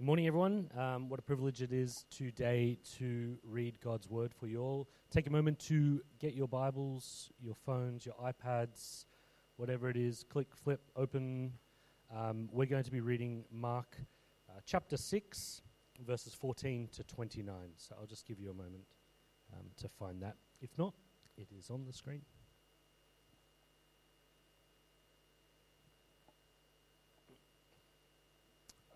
[0.00, 0.70] Good morning, everyone.
[0.78, 4.88] Um, what a privilege it is today to read God's Word for you all.
[5.10, 9.04] Take a moment to get your Bibles, your phones, your iPads,
[9.56, 10.24] whatever it is.
[10.24, 11.52] Click, flip, open.
[12.16, 13.94] Um, we're going to be reading Mark
[14.48, 15.60] uh, chapter 6,
[16.06, 17.54] verses 14 to 29.
[17.76, 18.84] So I'll just give you a moment
[19.52, 20.36] um, to find that.
[20.62, 20.94] If not,
[21.36, 22.22] it is on the screen.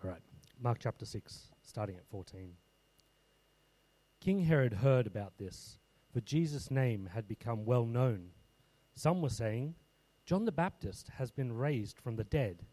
[0.02, 0.22] All right.
[0.64, 2.54] Mark chapter 6, starting at 14.
[4.18, 5.76] King Herod heard about this,
[6.10, 8.30] for Jesus' name had become well known.
[8.94, 9.74] Some were saying,
[10.24, 12.64] John the Baptist has been raised from the dead,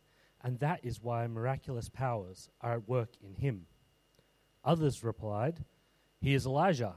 [0.42, 3.66] and that is why miraculous powers are at work in him.
[4.64, 5.66] Others replied,
[6.22, 6.96] He is Elijah.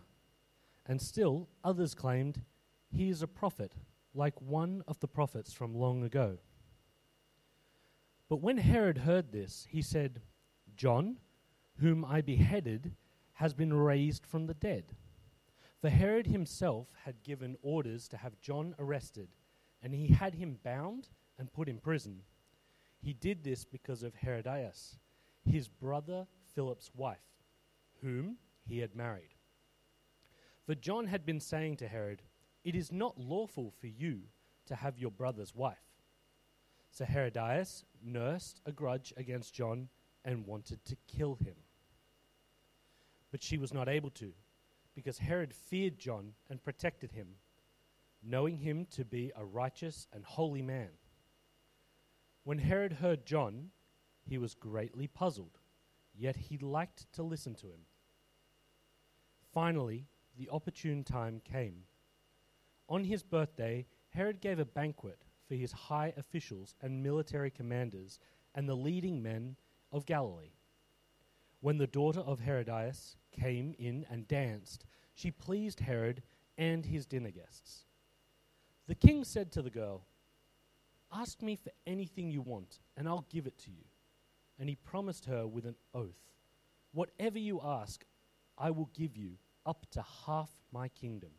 [0.87, 2.41] And still others claimed,
[2.89, 3.73] He is a prophet,
[4.15, 6.39] like one of the prophets from long ago.
[8.29, 10.21] But when Herod heard this, he said,
[10.77, 11.19] John,
[11.79, 12.93] whom I beheaded,
[13.35, 14.85] has been raised from the dead.
[15.81, 19.29] For Herod himself had given orders to have John arrested,
[19.83, 21.09] and he had him bound
[21.39, 22.23] and put in prison.
[23.01, 24.99] He did this because of Herodias,
[25.45, 27.19] his brother Philip's wife,
[28.01, 29.35] whom he had married.
[30.65, 32.23] For John had been saying to Herod,
[32.65, 34.23] It is not lawful for you
[34.67, 35.77] to have your brother's wife.
[36.91, 39.89] So Herodias nursed a grudge against John
[40.25, 41.55] and wanted to kill him.
[43.31, 44.33] But she was not able to,
[44.95, 47.29] because Herod feared John and protected him,
[48.23, 50.91] knowing him to be a righteous and holy man.
[52.45, 53.71] When Herod heard John,
[54.23, 55.59] he was greatly puzzled,
[56.15, 57.87] yet he liked to listen to him.
[59.53, 61.85] Finally, the opportune time came.
[62.89, 68.19] On his birthday, Herod gave a banquet for his high officials and military commanders
[68.55, 69.57] and the leading men
[69.95, 70.53] of Galilee.
[71.61, 76.23] When the daughter of Herodias came in and danced, she pleased Herod
[76.59, 77.87] and his dinner guests.
[78.87, 80.05] The king said to the girl,
[81.13, 83.85] Ask me for anything you want, and I'll give it to you.
[84.59, 86.33] And he promised her with an oath,
[86.93, 88.05] Whatever you ask,
[88.59, 91.31] I will give you up to half my kingdom.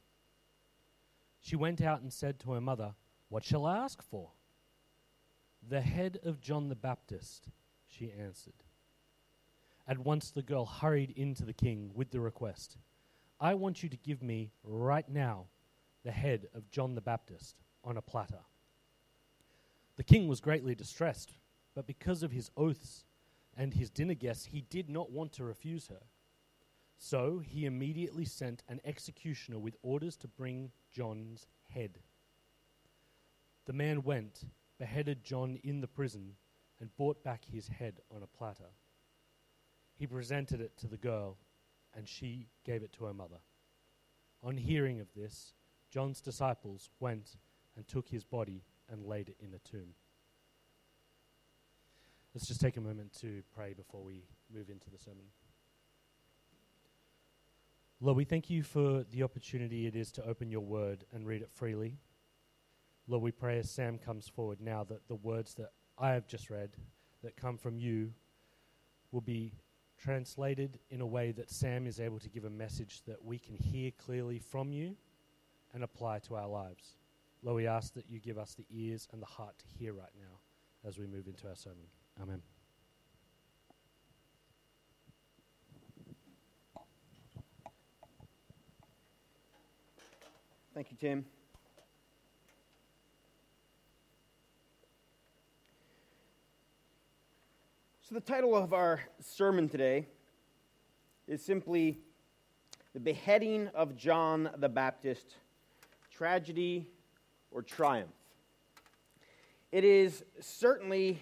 [1.42, 2.96] She went out and said to her mother,
[3.30, 4.32] What shall I ask for?
[5.68, 7.50] The head of John the Baptist
[7.98, 8.64] she answered.
[9.88, 12.78] At once the girl hurried into the king with the request
[13.40, 15.48] I want you to give me right now
[16.04, 18.40] the head of John the Baptist on a platter.
[19.98, 21.34] The king was greatly distressed,
[21.74, 23.04] but because of his oaths
[23.58, 26.04] and his dinner guests, he did not want to refuse her.
[26.98, 32.00] So he immediately sent an executioner with orders to bring John's head.
[33.66, 34.46] The man went,
[34.78, 36.36] beheaded John in the prison,
[36.86, 38.70] and brought back his head on a platter.
[39.96, 41.38] He presented it to the girl,
[41.96, 43.40] and she gave it to her mother.
[44.44, 45.54] On hearing of this,
[45.90, 47.38] John's disciples went
[47.76, 49.96] and took his body and laid it in a tomb.
[52.36, 55.26] Let's just take a moment to pray before we move into the sermon.
[58.00, 61.42] Lord, we thank you for the opportunity it is to open your word and read
[61.42, 61.98] it freely.
[63.08, 66.50] Lord, we pray as Sam comes forward now that the words that I have just
[66.50, 66.72] read
[67.24, 68.12] that come from you
[69.12, 69.54] will be
[69.98, 73.56] translated in a way that Sam is able to give a message that we can
[73.56, 74.96] hear clearly from you
[75.74, 76.98] and apply to our lives.
[77.44, 80.10] Lord, we ask that you give us the ears and the heart to hear right
[80.18, 80.40] now
[80.88, 81.86] as we move into our sermon.
[82.22, 82.42] Amen.
[90.74, 91.26] Thank you, Tim.
[98.08, 100.06] So, the title of our sermon today
[101.28, 101.98] is simply
[102.94, 105.38] The Beheading of John the Baptist
[106.12, 106.88] Tragedy
[107.50, 108.14] or Triumph.
[109.72, 111.20] It is certainly,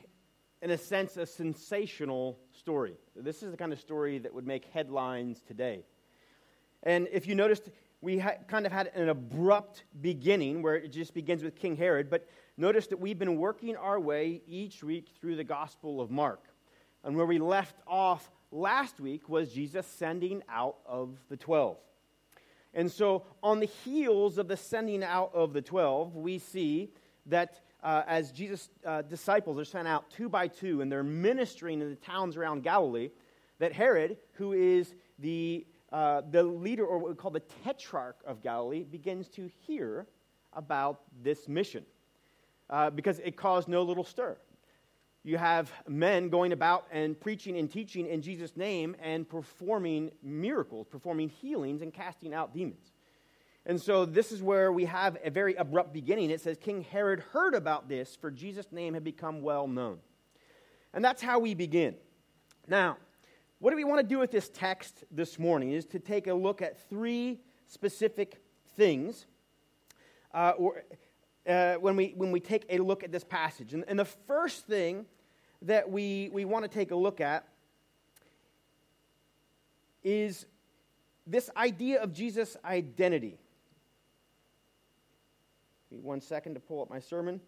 [0.62, 2.98] in a sense, a sensational story.
[3.16, 5.86] This is the kind of story that would make headlines today.
[6.86, 7.70] And if you noticed,
[8.02, 12.10] we ha- kind of had an abrupt beginning where it just begins with King Herod,
[12.10, 16.50] but notice that we've been working our way each week through the Gospel of Mark.
[17.04, 21.78] And where we left off last week was Jesus sending out of the 12.
[22.74, 26.92] And so, on the heels of the sending out of the 12, we see
[27.28, 31.82] that uh, as Jesus' uh, disciples are sent out two by two and they're ministering
[31.82, 33.10] in the towns around Galilee,
[33.60, 38.42] that Herod, who is the, uh, the leader, or what we call the tetrarch of
[38.42, 40.08] Galilee, begins to hear
[40.54, 41.86] about this mission
[42.70, 44.38] uh, because it caused no little stir.
[45.24, 50.88] You have men going about and preaching and teaching in Jesus' name and performing miracles,
[50.90, 52.92] performing healings, and casting out demons.
[53.66, 56.30] And so this is where we have a very abrupt beginning.
[56.30, 60.00] It says, King Herod heard about this, for Jesus' name had become well known.
[60.94, 61.96] And that's how we begin.
[62.68, 62.98] Now,
[63.60, 66.34] what do we want to do with this text this morning is to take a
[66.34, 68.42] look at three specific
[68.76, 69.26] things
[70.34, 70.84] uh, or,
[71.48, 73.74] uh, when, we, when we take a look at this passage.
[73.74, 75.06] And, and the first thing
[75.64, 77.48] that we, we want to take a look at
[80.04, 80.46] is
[81.26, 83.40] this idea of Jesus' identity.
[85.90, 87.40] one second to pull up my sermon.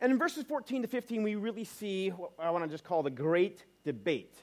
[0.00, 3.02] And in verses 14 to 15, we really see what I want to just call
[3.02, 4.34] the great debate.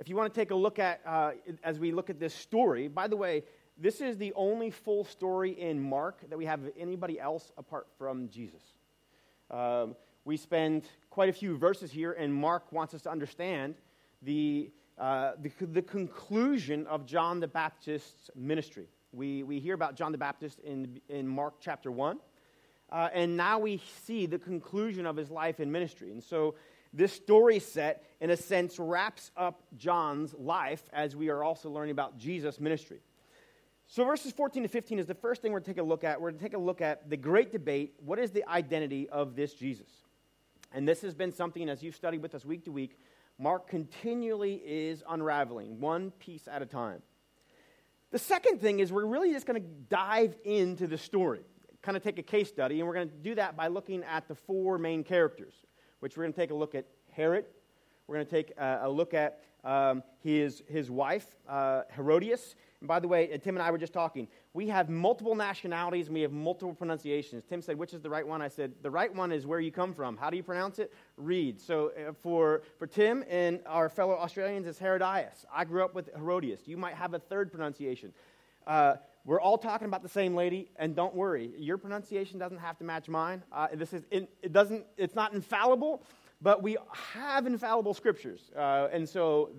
[0.00, 1.32] If you want to take a look at, uh,
[1.62, 3.42] as we look at this story, by the way,
[3.76, 7.86] this is the only full story in Mark that we have of anybody else apart
[7.98, 8.62] from Jesus.
[9.50, 9.94] Um,
[10.24, 13.74] we spend quite a few verses here, and Mark wants us to understand
[14.22, 18.88] the, uh, the, the, conclusion of John the Baptist's ministry.
[19.12, 22.18] We, we hear about John the Baptist in, in Mark chapter 1.
[22.90, 26.10] Uh, and now we see the conclusion of his life and ministry.
[26.10, 26.54] And so
[26.92, 31.92] this story set, in a sense, wraps up John's life as we are also learning
[31.92, 33.00] about Jesus' ministry.
[33.86, 36.04] So, verses 14 to 15 is the first thing we're going to take a look
[36.04, 36.20] at.
[36.20, 39.34] We're going to take a look at the great debate what is the identity of
[39.34, 39.88] this Jesus?
[40.72, 42.96] And this has been something, as you've studied with us week to week,
[43.38, 47.02] Mark continually is unraveling, one piece at a time.
[48.12, 51.40] The second thing is we're really just going to dive into the story
[51.82, 54.28] kind of take a case study, and we're going to do that by looking at
[54.28, 55.54] the four main characters,
[56.00, 57.46] which we're going to take a look at Herod.
[58.06, 62.56] We're going to take a, a look at um, his, his wife, uh, Herodias.
[62.80, 64.26] And by the way, uh, Tim and I were just talking.
[64.54, 67.44] We have multiple nationalities and we have multiple pronunciations.
[67.48, 68.42] Tim said, which is the right one?
[68.42, 70.16] I said, the right one is where you come from.
[70.16, 70.92] How do you pronounce it?
[71.16, 71.60] Read.
[71.60, 75.44] So uh, for, for Tim and our fellow Australians, it's Herodias.
[75.54, 76.66] I grew up with Herodias.
[76.66, 78.12] You might have a third pronunciation.
[78.66, 78.94] Uh,
[79.24, 82.84] we're all talking about the same lady, and don't worry, your pronunciation doesn't have to
[82.84, 83.42] match mine.
[83.52, 84.84] Uh, this is it, it, doesn't.
[84.96, 86.02] It's not infallible,
[86.40, 89.50] but we have infallible scriptures, uh, and so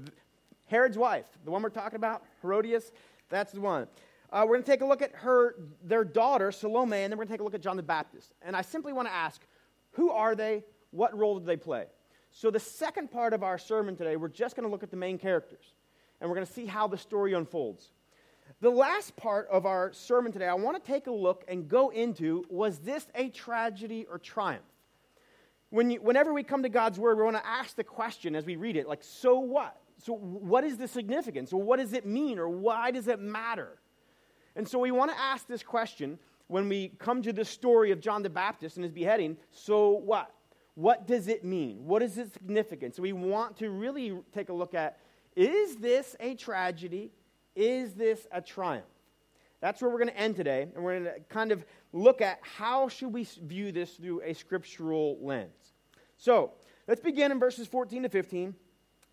[0.65, 2.91] Herod's wife, the one we're talking about, Herodias,
[3.29, 3.87] that's the one.
[4.31, 7.25] Uh, we're going to take a look at her, their daughter Salome, and then we're
[7.25, 8.33] going to take a look at John the Baptist.
[8.41, 9.41] And I simply want to ask,
[9.91, 10.63] who are they?
[10.91, 11.87] What role did they play?
[12.31, 14.97] So the second part of our sermon today, we're just going to look at the
[14.97, 15.73] main characters,
[16.21, 17.91] and we're going to see how the story unfolds.
[18.61, 21.89] The last part of our sermon today, I want to take a look and go
[21.89, 24.61] into was this a tragedy or triumph?
[25.71, 28.45] When you, whenever we come to God's word, we want to ask the question as
[28.45, 29.77] we read it, like, so what?
[29.97, 31.51] So, what is the significance?
[31.53, 32.37] Or what does it mean?
[32.37, 33.79] Or why does it matter?
[34.55, 37.99] And so, we want to ask this question when we come to the story of
[37.99, 40.31] John the Baptist and his beheading so what?
[40.75, 41.85] What does it mean?
[41.85, 42.97] What is its significance?
[42.97, 44.99] So, we want to really take a look at
[45.35, 47.11] is this a tragedy
[47.55, 48.85] is this a triumph?
[49.61, 51.63] That's where we're going to end today, and we're going to kind of
[51.93, 55.73] look at how should we view this through a scriptural lens.
[56.17, 56.51] So,
[56.87, 58.55] let's begin in verses 14 to 15,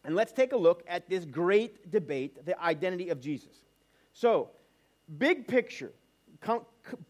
[0.05, 3.67] and let's take a look at this great debate, the identity of Jesus.
[4.15, 4.51] So,
[5.19, 5.93] big picture,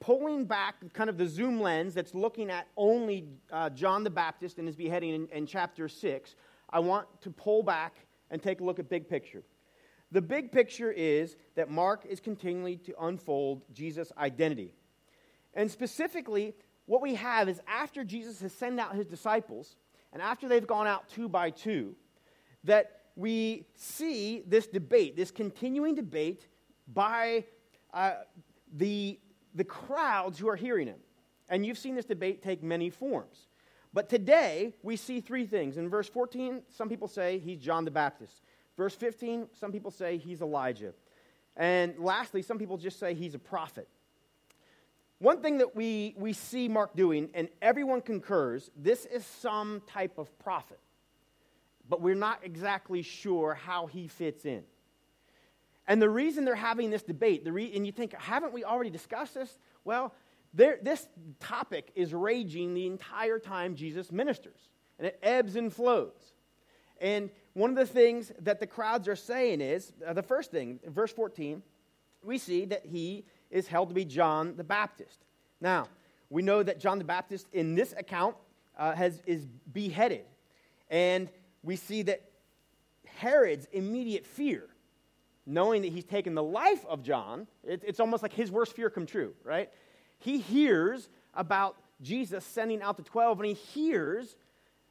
[0.01, 4.59] pulling back kind of the zoom lens that's looking at only uh, John the Baptist
[4.59, 6.35] and his beheading in, in chapter 6,
[6.71, 7.95] I want to pull back
[8.31, 9.43] and take a look at big picture.
[10.11, 14.75] The big picture is that Mark is continually to unfold Jesus' identity.
[15.55, 16.55] And specifically,
[16.87, 19.77] what we have is after Jesus has sent out his disciples,
[20.13, 21.95] and after they've gone out two by two,
[22.65, 26.47] that we see this debate, this continuing debate
[26.87, 27.45] by
[27.93, 28.13] uh,
[28.75, 29.19] the,
[29.55, 31.01] the crowds who are hearing him.
[31.51, 33.49] And you've seen this debate take many forms.
[33.93, 35.77] But today, we see three things.
[35.77, 38.43] In verse 14, some people say he's John the Baptist.
[38.79, 40.95] Verse 15, some people say he's Elijah.
[41.57, 43.89] And lastly, some people just say he's a prophet.
[45.19, 50.17] One thing that we, we see Mark doing, and everyone concurs, this is some type
[50.17, 50.79] of prophet.
[51.89, 54.63] But we're not exactly sure how he fits in.
[55.89, 58.91] And the reason they're having this debate, the re- and you think, haven't we already
[58.91, 59.59] discussed this?
[59.85, 60.15] Well,
[60.55, 61.09] this
[61.41, 64.69] topic is raging the entire time Jesus ministers,
[64.99, 66.35] and it ebbs and flows.
[67.01, 70.81] And one of the things that the crowds are saying is uh, the first thing,
[70.87, 71.63] verse 14,
[72.23, 75.19] we see that he is held to be John the Baptist.
[75.61, 75.89] Now,
[76.31, 78.37] we know that John the Baptist in this account
[78.79, 80.25] uh, has, is beheaded.
[80.91, 81.31] And
[81.63, 82.23] we see that
[83.07, 84.67] Herod's immediate fear,
[85.47, 88.91] knowing that he's taken the life of John, it, it's almost like his worst fear
[88.91, 89.71] come true, right?
[90.19, 94.37] he hears about Jesus sending out the 12, and he hears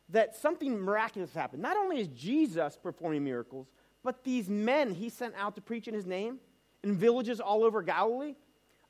[0.10, 1.62] that something miraculous happened.
[1.62, 3.68] Not only is Jesus performing miracles,
[4.04, 6.40] but these men he sent out to preach in his name
[6.84, 8.36] in villages all over Galilee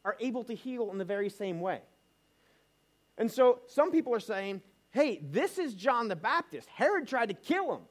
[0.05, 1.81] are able to heal in the very same way.
[3.17, 6.69] And so some people are saying, hey, this is John the Baptist.
[6.69, 7.81] Herod tried to kill him.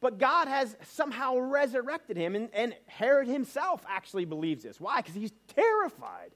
[0.00, 4.80] But God has somehow resurrected him, and, and Herod himself actually believes this.
[4.80, 5.02] Why?
[5.02, 6.30] Because he's terrified.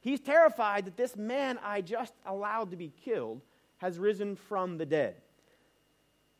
[0.00, 3.40] He's terrified that this man I just allowed to be killed
[3.82, 5.16] has risen from the dead.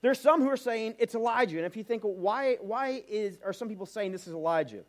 [0.01, 1.57] There's some who are saying it's Elijah.
[1.57, 4.85] And if you think, why, why is, are some people saying this is Elijah?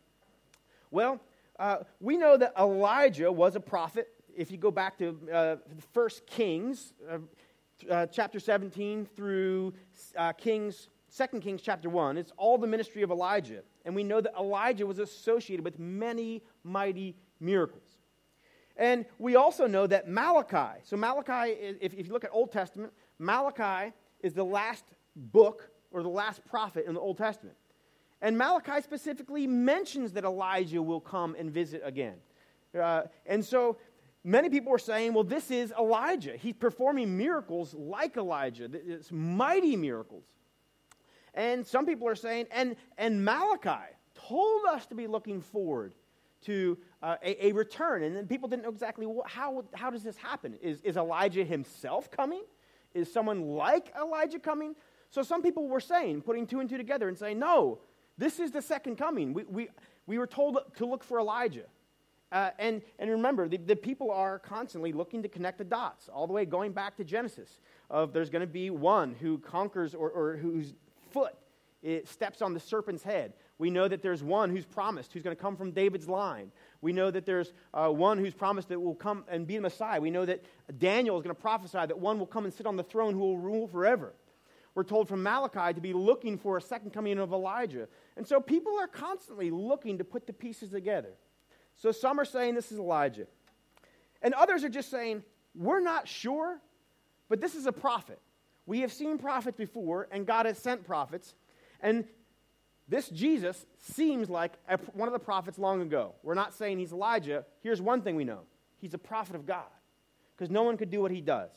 [0.91, 1.19] Well,
[1.60, 4.07] uh, we know that Elijah was a prophet.
[4.36, 5.55] If you go back to uh,
[5.93, 7.17] First Kings, uh,
[7.89, 9.74] uh chapter 17 through
[10.15, 13.63] uh, Kings, Second Kings chapter 1, it's all the ministry of Elijah.
[13.83, 17.83] And we know that Elijah was associated with many mighty miracles.
[18.77, 22.92] And we also know that Malachi, so Malachi, if, if you look at Old Testament,
[23.20, 24.84] Malachi is the last
[25.15, 27.56] book or the last prophet in the Old Testament.
[28.22, 32.15] And Malachi specifically mentions that Elijah will come and visit again.
[32.74, 33.77] Uh, and so
[34.24, 36.36] many people are saying, well, this is Elijah.
[36.36, 40.24] He's performing miracles like Elijah, it's mighty miracles.
[41.36, 45.94] And some people are saying, and, and Malachi told us to be looking forward
[46.44, 48.01] to uh, a, a, return.
[48.03, 50.55] And then people didn't know exactly what, how, how does this happen?
[50.62, 52.43] Is, is Elijah himself coming?
[52.93, 54.74] Is someone like Elijah coming?
[55.10, 57.79] So some people were saying, putting two and two together and saying, no,
[58.17, 59.33] this is the second coming.
[59.33, 59.69] We, we,
[60.07, 61.65] we were told to look for Elijah.
[62.31, 66.25] Uh, and, and remember, the, the people are constantly looking to connect the dots, all
[66.25, 70.10] the way going back to Genesis, of there's going to be one who conquers or,
[70.10, 70.74] or whose
[71.12, 71.36] foot
[71.83, 73.33] it steps on the serpent's head.
[73.60, 76.51] We know that there's one who's promised, who's going to come from David's line.
[76.84, 80.02] We know that there's uh, one who's promised that will come and be the Messiah.
[80.02, 80.44] We know that
[80.80, 83.22] Daniel is going to prophesy that one will come and sit on the throne who
[83.22, 84.13] will rule forever.
[84.75, 87.88] We're told from Malachi to be looking for a second coming of Elijah.
[88.18, 91.13] And so people are constantly looking to put the pieces together.
[91.78, 93.28] So some are saying this is Elijah.
[94.22, 95.24] And others are just saying,
[95.56, 96.60] we're not sure,
[97.30, 98.20] but this is a prophet.
[98.66, 101.34] We have seen prophets before, and God has sent prophets.
[101.80, 102.06] And
[102.88, 106.16] this Jesus seems like a, one of the prophets long ago.
[106.24, 107.46] We're not saying he's Elijah.
[107.62, 108.42] Here's one thing we know
[108.78, 109.72] he's a prophet of God,
[110.36, 111.52] because no one could do what he does.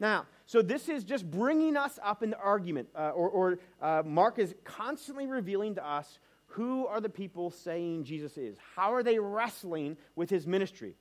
[0.00, 4.02] Now, so this is just bringing us up in the argument, uh, or, or uh,
[4.04, 8.56] Mark is constantly revealing to us who are the people saying Jesus is.
[8.76, 10.94] How are they wrestling with his ministry?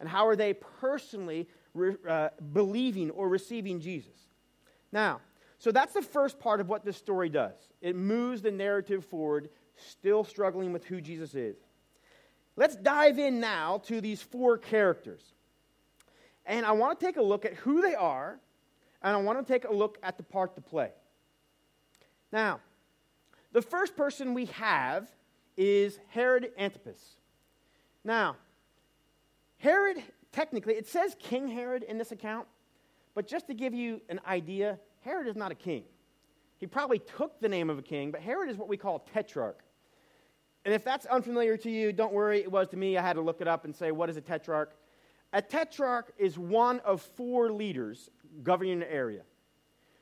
[0.00, 4.16] And how are they personally re- uh, believing or receiving Jesus?
[4.92, 5.20] Now,
[5.64, 7.54] so that's the first part of what this story does.
[7.80, 11.56] It moves the narrative forward, still struggling with who Jesus is.
[12.54, 15.22] Let's dive in now to these four characters.
[16.44, 18.38] And I want to take a look at who they are,
[19.00, 20.90] and I want to take a look at the part to play.
[22.30, 22.60] Now,
[23.52, 25.08] the first person we have
[25.56, 27.00] is Herod Antipas.
[28.04, 28.36] Now,
[29.56, 29.96] Herod,
[30.30, 32.48] technically, it says King Herod in this account,
[33.14, 35.84] but just to give you an idea, Herod is not a king.
[36.58, 39.10] He probably took the name of a king, but Herod is what we call a
[39.12, 39.60] tetrarch.
[40.64, 42.96] And if that's unfamiliar to you, don't worry, it was to me.
[42.96, 44.74] I had to look it up and say, what is a tetrarch?
[45.34, 48.08] A tetrarch is one of four leaders
[48.42, 49.22] governing an area.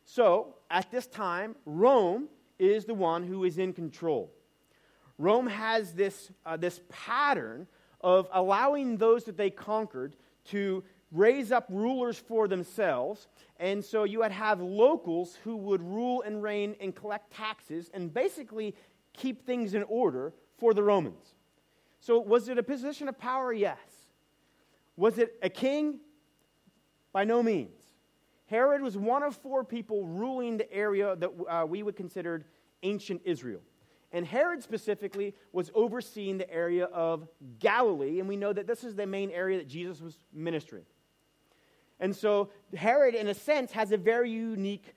[0.04, 2.28] So, at this time, Rome
[2.58, 4.32] is the one who is in control.
[5.18, 7.66] Rome has this, uh, this pattern
[8.00, 13.28] of allowing those that they conquered to raise up rulers for themselves.
[13.60, 18.12] And so you would have locals who would rule and reign and collect taxes and
[18.12, 18.74] basically
[19.12, 21.34] keep things in order for the Romans.
[22.00, 23.52] So, was it a position of power?
[23.52, 23.78] Yes.
[24.96, 26.00] Was it a king?
[27.12, 27.78] By no means.
[28.46, 32.44] Herod was one of four people ruling the area that uh, we would consider
[32.82, 33.60] ancient Israel.
[34.12, 37.26] And Herod specifically was overseeing the area of
[37.58, 40.84] Galilee, and we know that this is the main area that Jesus was ministering.
[42.02, 44.96] And so Herod, in a sense, has a very unique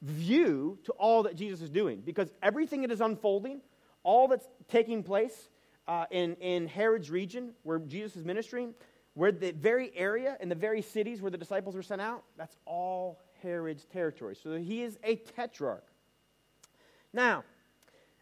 [0.00, 3.60] view to all that Jesus is doing because everything that is unfolding,
[4.02, 5.50] all that's taking place
[5.86, 8.72] uh, in, in Herod's region where Jesus is ministering,
[9.12, 12.56] where the very area and the very cities where the disciples were sent out, that's
[12.64, 14.34] all Herod's territory.
[14.34, 15.84] So he is a tetrarch.
[17.12, 17.44] Now,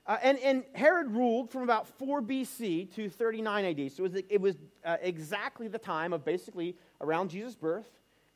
[0.07, 3.93] uh, and, and Herod ruled from about 4 BC to 39 AD.
[3.93, 7.87] So it was, it was uh, exactly the time of basically around Jesus' birth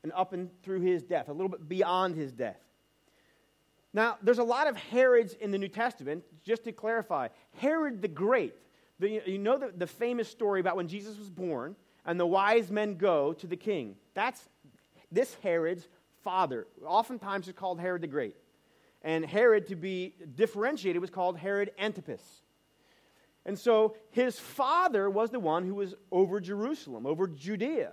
[0.02, 2.60] and up and through his death, a little bit beyond his death.
[3.92, 6.24] Now, there's a lot of Herods in the New Testament.
[6.44, 8.54] Just to clarify, Herod the Great,
[8.98, 11.74] the, you know the, the famous story about when Jesus was born
[12.04, 13.96] and the wise men go to the king.
[14.14, 14.40] That's
[15.10, 15.88] this Herod's
[16.22, 16.66] father.
[16.84, 18.36] Oftentimes it's called Herod the Great.
[19.02, 22.22] And Herod, to be differentiated, was called Herod Antipas.
[23.46, 27.92] And so his father was the one who was over Jerusalem, over Judea,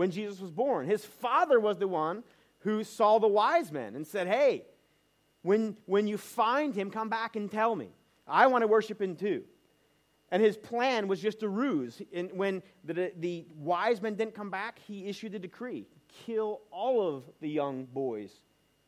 [0.00, 0.86] when Jesus was born.
[0.86, 2.24] His father was the one
[2.60, 4.64] who saw the wise men and said, Hey,
[5.42, 7.90] when, when you find him, come back and tell me.
[8.26, 9.42] I want to worship him too.
[10.30, 12.00] And his plan was just a ruse.
[12.14, 15.86] And when the, the wise men didn't come back, he issued a decree
[16.24, 18.32] kill all of the young boys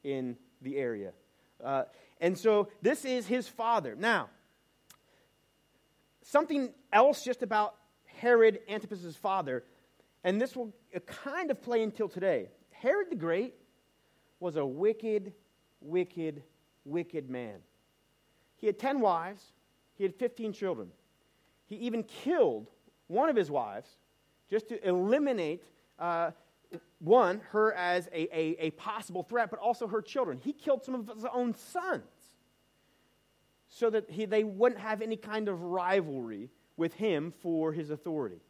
[0.04, 1.12] in the area.
[1.62, 1.82] Uh,
[2.22, 3.94] and so this is his father.
[3.94, 4.30] Now,
[6.22, 7.74] something else just about
[8.06, 9.62] Herod Antipas' father,
[10.24, 12.48] and this will kind of play until today.
[12.70, 13.54] Herod the Great
[14.40, 15.32] was a wicked,
[15.80, 16.42] wicked,
[16.84, 17.60] wicked man.
[18.56, 19.52] He had 10 wives,
[19.94, 20.88] he had 15 children.
[21.66, 22.68] He even killed
[23.06, 23.88] one of his wives
[24.50, 25.64] just to eliminate,
[25.98, 26.32] uh,
[26.98, 30.38] one, her as a, a, a possible threat, but also her children.
[30.42, 32.04] He killed some of his own sons
[33.68, 38.40] so that he, they wouldn't have any kind of rivalry with him for his authority.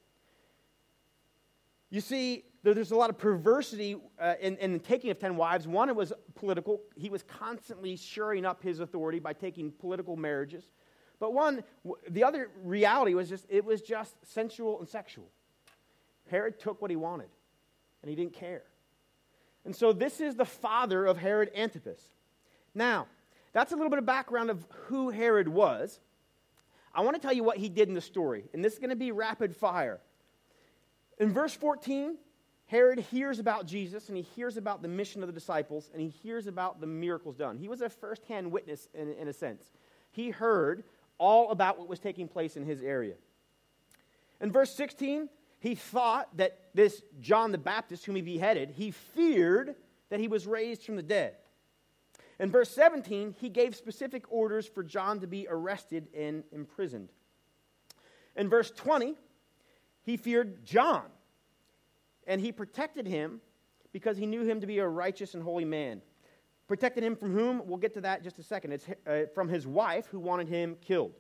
[1.93, 5.69] You see, there's a lot of perversity uh, in, in, the taking of 10 wives.
[5.69, 6.81] One, it was political.
[6.97, 10.65] He was constantly shoring up his authority by taking political marriages.
[11.21, 11.63] But one,
[12.09, 15.29] the other reality was just, it was just sensual and sexual.
[16.31, 17.29] Herod took what he wanted,
[18.01, 18.63] and he didn't care.
[19.67, 22.01] And so this is the father of Herod Antipas.
[22.75, 23.07] Now,
[23.53, 26.01] that's a little bit of background of who Herod was.
[26.95, 28.89] I want to tell you what he did in the story, and this is going
[28.89, 30.01] to be rapid fire.
[31.23, 32.17] In verse 14,
[32.67, 36.09] Herod hears about Jesus and he hears about the mission of the disciples and he
[36.09, 37.59] hears about the miracles done.
[37.59, 39.71] He was a firsthand witness in, in a sense.
[40.11, 40.83] He heard
[41.19, 43.15] all about what was taking place in his area.
[44.41, 45.29] In verse 16,
[45.61, 49.77] he thought that this John the Baptist, whom he beheaded, he feared
[50.11, 51.37] that he was raised from the dead.
[52.41, 57.11] In verse 17, he gave specific orders for John to be arrested and imprisoned.
[58.35, 59.15] In verse 20,
[60.03, 61.05] he feared John,
[62.27, 63.41] and he protected him
[63.93, 66.03] because he knew him to be a righteous and holy man.
[66.67, 67.63] Protected him from whom?
[67.67, 68.73] We'll get to that just a second.
[68.73, 71.13] It's uh, from his wife who wanted him killed.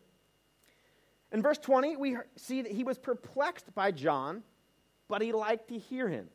[1.33, 4.42] In verse 20, we see that he was perplexed by John,
[5.09, 6.29] but he liked to hear him.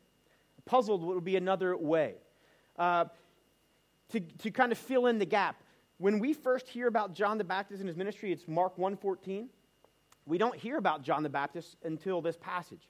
[0.64, 2.14] Puzzled would be another way.
[2.76, 3.06] Uh,
[4.10, 5.62] to, to kind of fill in the gap,
[5.98, 9.46] when we first hear about John the Baptist and his ministry, it's Mark 1.14.
[10.28, 12.86] We don't hear about John the Baptist until this passage.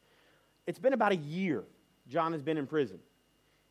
[0.66, 1.64] It's been about a year
[2.08, 2.98] John has been in prison.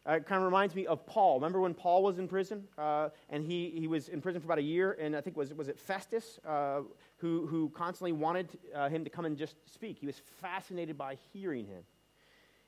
[0.08, 1.36] Uh, it kind of reminds me of Paul.
[1.36, 2.64] Remember when Paul was in prison?
[2.78, 5.54] Uh, and he, he was in prison for about a year, and I think was,
[5.54, 6.80] was it Festus uh,
[7.18, 9.98] who, who constantly wanted uh, him to come and just speak.
[10.00, 11.84] He was fascinated by hearing him.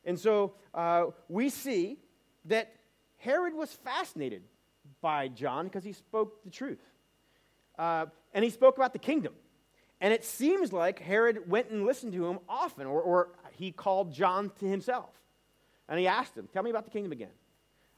[0.03, 1.99] And so uh, we see
[2.45, 2.75] that
[3.15, 4.43] Herod was fascinated
[4.99, 6.81] by John because he spoke the truth.
[7.77, 9.33] Uh, and he spoke about the kingdom.
[10.01, 14.13] And it seems like Herod went and listened to him often, or, or he called
[14.13, 15.09] John to himself.
[15.89, 17.31] And he asked him, Tell me about the kingdom again.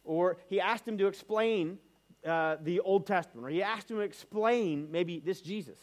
[0.04, 1.78] Or he asked him to explain
[2.26, 5.78] uh, the Old Testament, or he asked him to explain maybe this Jesus.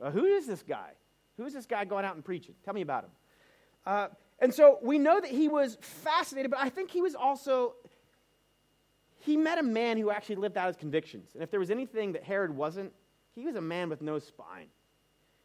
[0.00, 0.90] Uh, who is this guy?
[1.36, 2.54] Who is this guy going out and preaching?
[2.64, 3.10] Tell me about him.
[3.86, 4.08] Uh,
[4.38, 7.74] and so we know that he was fascinated, but I think he was also,
[9.20, 11.30] he met a man who actually lived out his convictions.
[11.34, 12.92] And if there was anything that Herod wasn't,
[13.34, 14.66] he was a man with no spine.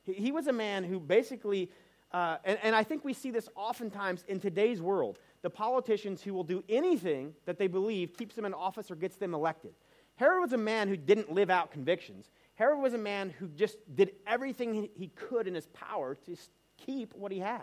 [0.05, 1.71] He, he was a man who basically,
[2.11, 6.33] uh, and, and I think we see this oftentimes in today's world the politicians who
[6.33, 9.73] will do anything that they believe keeps them in office or gets them elected.
[10.15, 12.31] Herod was a man who didn't live out convictions.
[12.55, 16.35] Herod was a man who just did everything he could in his power to
[16.77, 17.61] keep what he had.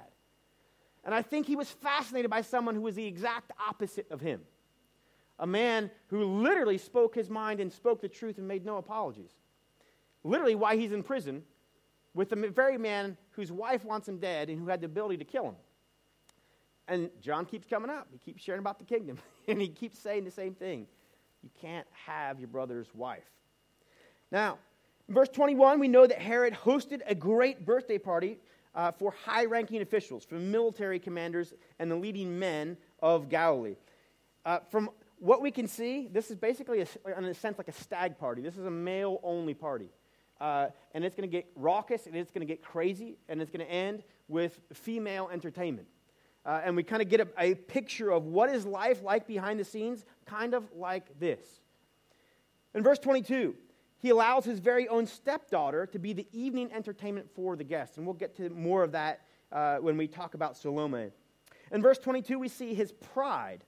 [1.05, 4.43] And I think he was fascinated by someone who was the exact opposite of him.
[5.39, 9.33] A man who literally spoke his mind and spoke the truth and made no apologies.
[10.23, 11.43] Literally, why he's in prison
[12.15, 15.25] with the very man whose wife wants him dead and who had the ability to
[15.25, 15.57] kill him.
[16.89, 18.09] And John keeps coming up.
[18.13, 19.19] He keeps sharing about the kingdom.
[19.49, 20.87] and he keeps saying the same thing.
[21.43, 23.25] You can't have your brother's wife.
[24.31, 24.59] Now,
[25.09, 28.39] in verse 21, we know that Herod hosted a great birthday party
[28.75, 33.77] uh, for high ranking officials, for military commanders, and the leading men of Galilee.
[34.45, 37.73] Uh, from what we can see, this is basically, a, in a sense, like a
[37.73, 38.43] stag party.
[38.43, 39.89] This is a male only party.
[40.43, 43.51] Uh, and it's going to get raucous, and it's going to get crazy, and it's
[43.51, 45.87] going to end with female entertainment.
[46.45, 49.61] Uh, and we kind of get a, a picture of what is life like behind
[49.61, 51.45] the scenes, kind of like this.
[52.75, 53.55] In verse 22,
[53.99, 57.97] he allows his very own stepdaughter to be the evening entertainment for the guests.
[57.97, 59.21] And we'll get to more of that
[59.53, 61.11] uh, when we talk about Salome.
[61.71, 63.63] In verse 22, we see his pride.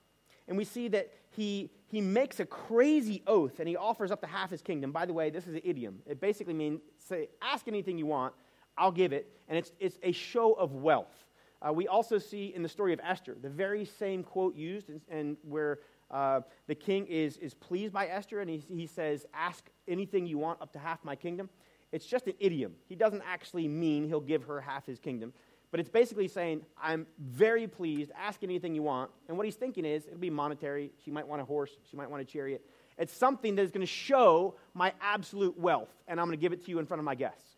[0.49, 4.27] And we see that he, he makes a crazy oath and he offers up to
[4.27, 4.91] half his kingdom.
[4.91, 5.99] By the way, this is an idiom.
[6.05, 8.33] It basically means say, ask anything you want,
[8.77, 9.29] I'll give it.
[9.47, 11.25] And it's, it's a show of wealth.
[11.61, 15.01] Uh, we also see in the story of Esther the very same quote used, and,
[15.09, 15.79] and where
[16.11, 20.37] uh, the king is, is pleased by Esther and he, he says, Ask anything you
[20.37, 21.49] want up to half my kingdom.
[21.91, 22.73] It's just an idiom.
[22.87, 25.33] He doesn't actually mean he'll give her half his kingdom.
[25.75, 29.11] But it's basically saying, I'm very pleased, ask anything you want.
[29.27, 30.93] And what he's thinking is, it'll be monetary.
[31.03, 32.65] She might want a horse, she might want a chariot.
[32.97, 36.53] It's something that is going to show my absolute wealth, and I'm going to give
[36.53, 37.57] it to you in front of my guests.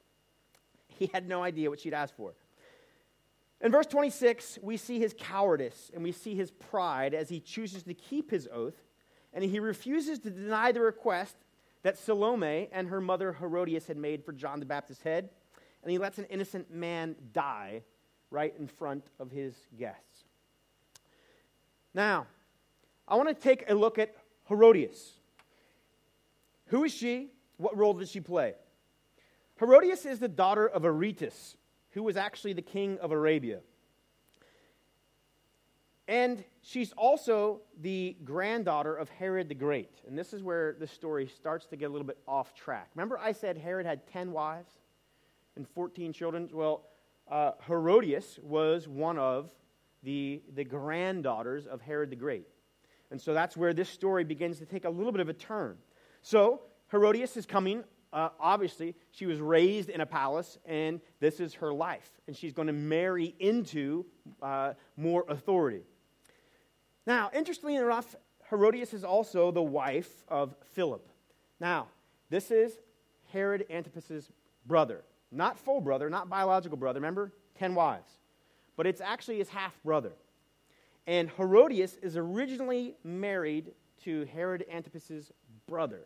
[0.87, 2.33] He had no idea what she'd asked for.
[3.61, 7.83] In verse 26, we see his cowardice and we see his pride as he chooses
[7.83, 8.81] to keep his oath,
[9.31, 11.35] and he refuses to deny the request
[11.83, 15.29] that Salome and her mother Herodias had made for John the Baptist's head,
[15.83, 17.83] and he lets an innocent man die
[18.31, 20.25] right in front of his guests.
[21.93, 22.27] Now,
[23.07, 24.13] I want to take a look at
[24.49, 25.13] Herodias.
[26.67, 27.31] Who is she?
[27.57, 28.53] What role does she play?
[29.59, 31.57] Herodias is the daughter of Aretas,
[31.91, 33.59] who was actually the king of Arabia.
[36.07, 39.91] And she's also the granddaughter of Herod the Great.
[40.07, 42.89] And this is where the story starts to get a little bit off track.
[42.95, 44.71] Remember, I said Herod had 10 wives
[45.57, 46.49] and 14 children?
[46.53, 46.83] Well,
[47.29, 49.49] uh, Herodias was one of
[50.03, 52.47] the, the granddaughters of Herod the Great.
[53.11, 55.77] And so that's where this story begins to take a little bit of a turn.
[56.21, 56.61] So,
[56.91, 61.73] Herodias is coming uh, obviously, she was raised in a palace, and this is her
[61.73, 62.09] life.
[62.27, 64.05] And she's going to marry into
[64.41, 65.83] uh, more authority.
[67.05, 68.15] Now, interestingly enough,
[68.49, 71.07] Herodias is also the wife of Philip.
[71.59, 71.87] Now,
[72.29, 72.77] this is
[73.31, 74.31] Herod Antipas's
[74.65, 75.03] brother.
[75.31, 76.99] Not full brother, not biological brother.
[76.99, 77.33] Remember?
[77.57, 78.09] Ten wives.
[78.75, 80.13] But it's actually his half brother.
[81.05, 83.71] And Herodias is originally married
[84.03, 85.31] to Herod Antipas's
[85.67, 86.05] brother,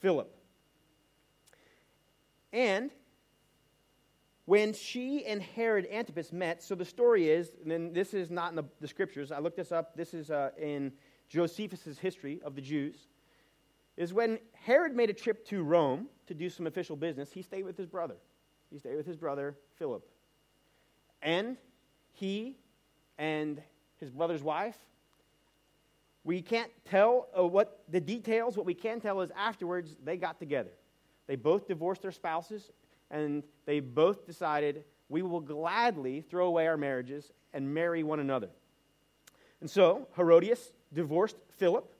[0.00, 0.34] Philip.
[2.52, 2.90] And
[4.46, 8.56] when she and Herod Antipas met, so the story is, and this is not in
[8.56, 10.92] the, the scriptures, I looked this up, this is uh, in
[11.28, 13.08] Josephus' history of the Jews,
[13.96, 17.64] is when Herod made a trip to Rome to do some official business, he stayed
[17.64, 18.16] with his brother.
[18.70, 20.04] He stayed with his brother, Philip.
[21.22, 21.56] And
[22.12, 22.56] he
[23.18, 23.62] and
[23.98, 24.76] his brother's wife,
[26.24, 30.38] we can't tell uh, what the details, what we can tell is afterwards they got
[30.38, 30.72] together.
[31.26, 32.72] They both divorced their spouses,
[33.10, 38.50] and they both decided, we will gladly throw away our marriages and marry one another.
[39.60, 41.92] And so Herodias divorced Philip.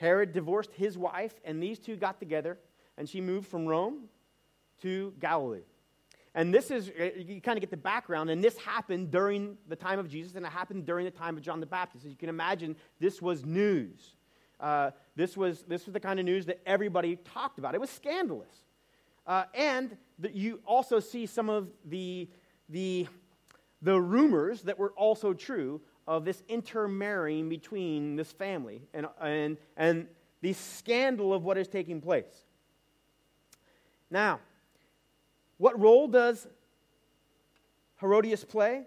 [0.00, 2.58] Herod divorced his wife, and these two got together,
[2.96, 4.04] and she moved from Rome
[4.80, 5.60] to Galilee.
[6.34, 9.76] And this is, uh, you kind of get the background, and this happened during the
[9.76, 12.06] time of Jesus, and it happened during the time of John the Baptist.
[12.06, 14.16] As you can imagine, this was news.
[14.58, 17.74] Uh, this, was, this was the kind of news that everybody talked about.
[17.74, 18.64] It was scandalous.
[19.26, 22.26] Uh, and the, you also see some of the,
[22.70, 23.06] the,
[23.82, 30.06] the rumors that were also true of this intermarrying between this family and, and, and
[30.40, 32.44] the scandal of what is taking place.
[34.10, 34.40] Now,
[35.58, 36.46] what role does
[38.00, 38.84] Herodias play?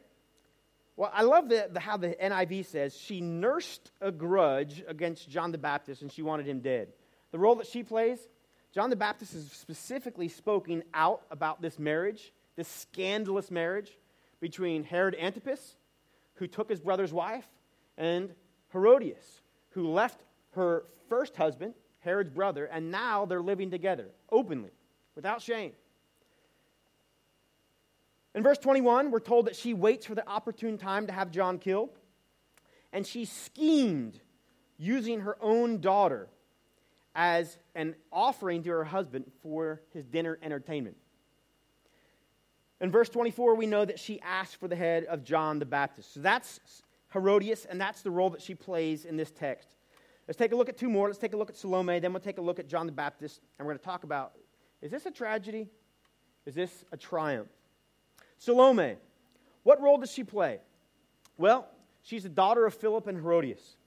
[0.96, 5.52] Well, I love the, the, how the NIV says she nursed a grudge against John
[5.52, 6.90] the Baptist and she wanted him dead.
[7.32, 8.20] The role that she plays,
[8.74, 13.98] John the Baptist is specifically spoken out about this marriage, this scandalous marriage
[14.40, 15.76] between Herod Antipas,
[16.44, 17.48] who took his brother's wife,
[17.98, 18.30] and
[18.74, 20.20] Herodias, who left
[20.56, 24.72] her first husband, Herod's brother, and now they're living together openly,
[25.16, 25.72] without shame.
[28.36, 31.60] In verse 21, we're told that she waits for the opportune time to have John
[31.60, 31.92] killed.
[32.92, 34.20] And she schemed
[34.78, 36.28] using her own daughter
[37.16, 40.98] as an offering to her husband for his dinner entertainment.
[42.84, 46.14] In verse 24, we know that she asked for the head of John the Baptist.
[46.14, 46.60] So that's
[47.14, 49.78] Herodias, and that's the role that she plays in this text.
[50.28, 51.08] Let's take a look at two more.
[51.08, 53.40] Let's take a look at Salome, then we'll take a look at John the Baptist,
[53.58, 54.34] and we're going to talk about
[54.82, 55.70] is this a tragedy?
[56.46, 57.48] Is this a triumph?
[58.38, 58.98] Salome,
[59.64, 60.60] what role does she play?
[61.38, 61.70] Well,
[62.02, 63.78] she's the daughter of Philip and Herodias.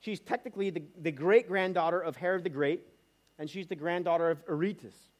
[0.00, 2.82] She's technically the, the great granddaughter of Herod the Great,
[3.38, 5.11] and she's the granddaughter of Aretas.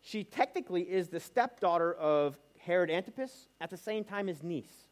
[0.00, 4.86] She technically is the stepdaughter of Herod Antipas at the same time his niece.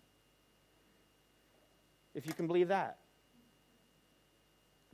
[2.15, 2.99] If you can believe that.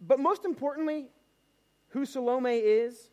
[0.01, 1.09] But most importantly,
[1.89, 3.11] who Salome is,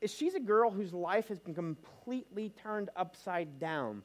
[0.00, 4.02] is she's a girl whose life has been completely turned upside down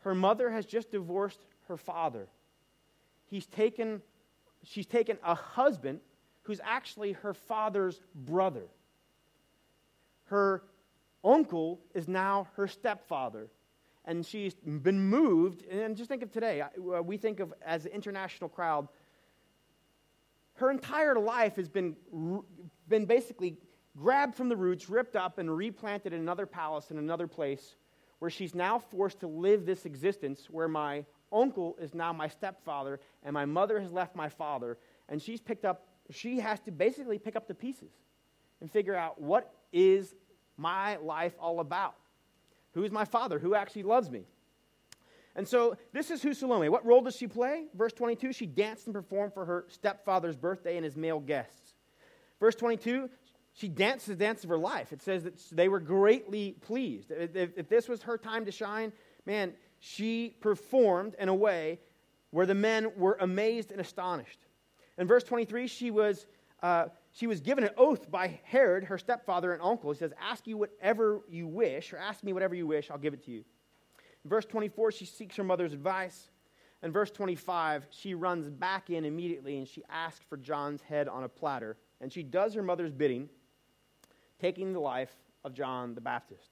[0.00, 2.26] her mother has just divorced her father.
[3.26, 4.02] he's taken,
[4.64, 6.00] she's taken a husband
[6.42, 8.66] who's actually her father's brother.
[10.24, 10.62] Her
[11.24, 13.48] uncle is now her stepfather.
[14.04, 15.64] And she's been moved.
[15.66, 16.62] And just think of today.
[16.62, 18.88] Uh, we think of as an international crowd.
[20.54, 21.96] Her entire life has been,
[22.88, 23.58] been basically
[23.96, 27.76] grabbed from the roots, ripped up, and replanted in another palace in another place
[28.18, 33.00] where she's now forced to live this existence where my uncle is now my stepfather
[33.22, 34.78] and my mother has left my father.
[35.08, 37.92] And she's picked up, she has to basically pick up the pieces
[38.60, 40.14] and figure out what is
[40.60, 41.94] my life all about?
[42.74, 43.38] Who is my father?
[43.38, 44.24] Who actually loves me?
[45.34, 46.68] And so this is who Salome.
[46.68, 47.64] What role does she play?
[47.74, 51.74] Verse 22 she danced and performed for her stepfather's birthday and his male guests.
[52.38, 53.08] Verse 22
[53.52, 54.92] she danced the dance of her life.
[54.92, 57.10] It says that they were greatly pleased.
[57.10, 58.92] If, if this was her time to shine,
[59.26, 61.80] man, she performed in a way
[62.30, 64.38] where the men were amazed and astonished.
[64.98, 66.26] In verse 23, she was
[66.62, 69.90] uh, she was given an oath by Herod, her stepfather and uncle.
[69.90, 73.14] He says, Ask you whatever you wish, or ask me whatever you wish, I'll give
[73.14, 73.44] it to you.
[74.24, 76.28] In verse 24, she seeks her mother's advice.
[76.82, 81.24] In verse 25, she runs back in immediately and she asks for John's head on
[81.24, 81.76] a platter.
[82.00, 83.28] And she does her mother's bidding,
[84.40, 85.12] taking the life
[85.44, 86.50] of John the Baptist.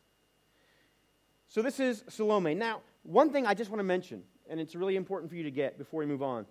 [1.47, 2.55] So this is Salome.
[2.55, 5.51] Now, one thing I just want to mention, and it's really important for you to
[5.51, 6.44] get before we move on.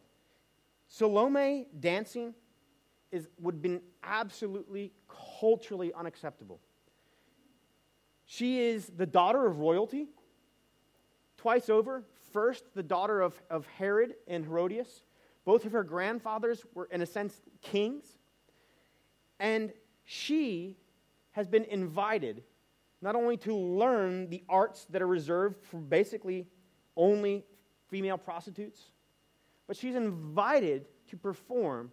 [0.88, 2.34] Salome dancing
[3.12, 4.94] is, would have been absolutely
[5.40, 6.60] culturally unacceptable.
[8.26, 10.08] She is the daughter of royalty,
[11.38, 12.04] twice over.
[12.34, 15.04] First, the daughter of, of Herod and Herodias.
[15.46, 18.04] Both of her grandfathers were, in a sense, kings.
[19.40, 19.72] And
[20.04, 20.78] she
[21.32, 22.44] has been invited
[23.02, 26.48] not only to learn the arts that are reserved for basically
[26.98, 27.46] only
[27.90, 28.92] female prostitutes,
[29.68, 31.92] but she's invited to perform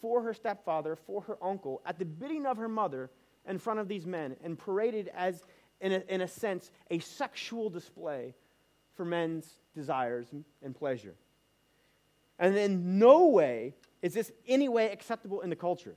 [0.00, 3.10] for her stepfather, for her uncle, at the bidding of her mother,
[3.48, 5.44] in front of these men, and paraded as,
[5.80, 8.34] in a, in a sense, a sexual display
[8.94, 10.26] for men's desires
[10.62, 11.14] and pleasure.
[12.38, 15.96] And in no way is this any way acceptable in the culture.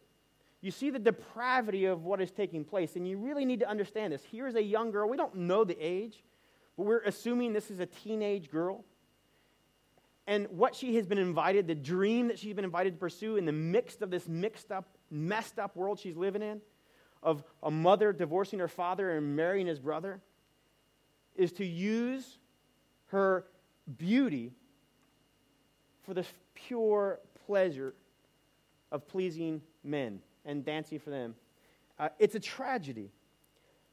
[0.62, 4.14] You see the depravity of what is taking place, and you really need to understand
[4.14, 4.24] this.
[4.24, 5.10] Here is a young girl.
[5.10, 6.24] We don't know the age,
[6.78, 8.84] but we're assuming this is a teenage girl
[10.30, 13.46] and what she has been invited, the dream that she's been invited to pursue in
[13.46, 16.62] the midst of this mixed up, messed up world she's living in,
[17.24, 20.22] of a mother divorcing her father and marrying his brother,
[21.36, 22.38] is to use
[23.08, 23.44] her
[23.98, 24.52] beauty
[26.04, 27.96] for the pure pleasure
[28.92, 31.34] of pleasing men and dancing for them.
[31.98, 33.10] Uh, it's a tragedy.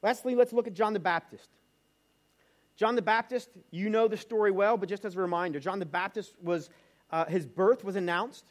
[0.03, 1.49] Lastly, let's look at John the Baptist.
[2.77, 5.85] John the Baptist, you know the story well, but just as a reminder, John the
[5.85, 6.69] Baptist was,
[7.11, 8.45] uh, his birth was announced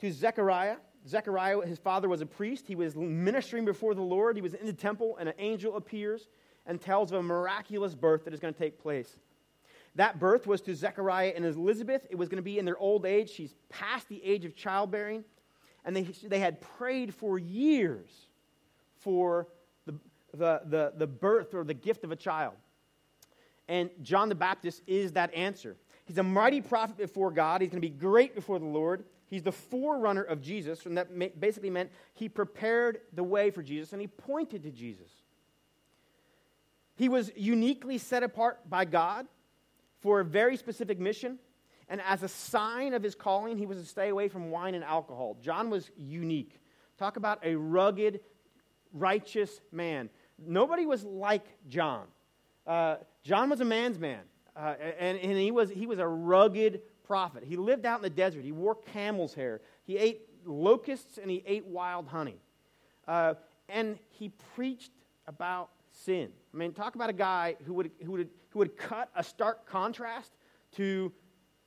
[0.00, 0.76] to Zechariah.
[1.06, 2.66] Zechariah, his father, was a priest.
[2.66, 4.34] He was ministering before the Lord.
[4.34, 6.28] He was in the temple, and an angel appears
[6.66, 9.16] and tells of a miraculous birth that is going to take place.
[9.94, 12.06] That birth was to Zechariah and Elizabeth.
[12.10, 13.30] It was going to be in their old age.
[13.30, 15.24] She's past the age of childbearing.
[15.84, 18.10] And they, they had prayed for years
[18.98, 19.46] for
[19.86, 19.94] the,
[20.34, 22.54] the, the, the birth or the gift of a child.
[23.68, 25.76] And John the Baptist is that answer.
[26.04, 27.60] He's a mighty prophet before God.
[27.60, 29.04] He's going to be great before the Lord.
[29.28, 33.92] He's the forerunner of Jesus, and that basically meant he prepared the way for Jesus
[33.92, 35.10] and he pointed to Jesus.
[36.94, 39.26] He was uniquely set apart by God
[40.00, 41.38] for a very specific mission,
[41.88, 44.84] and as a sign of his calling, he was to stay away from wine and
[44.84, 45.36] alcohol.
[45.42, 46.60] John was unique.
[46.96, 48.20] Talk about a rugged,
[48.92, 50.08] righteous man.
[50.38, 52.06] Nobody was like John.
[52.66, 54.22] Uh, John was a man's man,
[54.56, 57.44] uh, and, and he, was, he was a rugged prophet.
[57.44, 58.44] He lived out in the desert.
[58.44, 59.60] He wore camel's hair.
[59.84, 62.40] He ate locusts and he ate wild honey.
[63.06, 63.34] Uh,
[63.68, 64.92] and he preached
[65.26, 66.30] about sin.
[66.52, 69.66] I mean, talk about a guy who would, who, would, who would cut a stark
[69.66, 70.32] contrast
[70.76, 71.12] to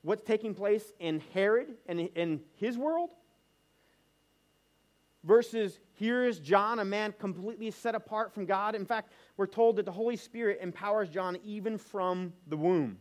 [0.02, 3.12] what's taking place in Herod and in his world
[5.24, 8.76] versus here is John, a man completely set apart from God.
[8.76, 12.98] In fact, we're told that the Holy Spirit empowers John even from the womb.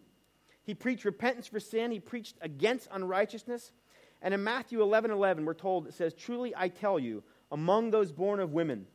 [0.64, 3.72] He preached repentance for sin, he preached against unrighteousness.
[4.20, 8.12] And in Matthew 11 11, we're told it says, Truly I tell you, among those
[8.12, 8.86] born of women,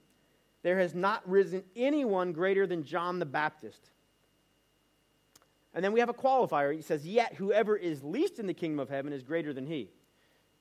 [0.62, 3.90] there has not risen anyone greater than John the Baptist.
[5.74, 6.74] And then we have a qualifier.
[6.76, 9.90] He says, Yet whoever is least in the kingdom of heaven is greater than he.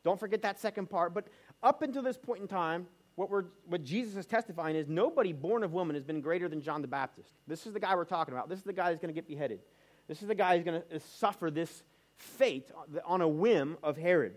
[0.05, 1.14] Don't forget that second part.
[1.14, 1.29] But
[1.62, 5.62] up until this point in time, what, we're, what Jesus is testifying is nobody born
[5.62, 7.31] of woman has been greater than John the Baptist.
[7.46, 8.48] This is the guy we're talking about.
[8.48, 9.61] This is the guy who's going to get beheaded.
[10.09, 11.83] This is the guy who's going to suffer this
[12.16, 12.70] fate,
[13.05, 14.37] on a whim of Herod.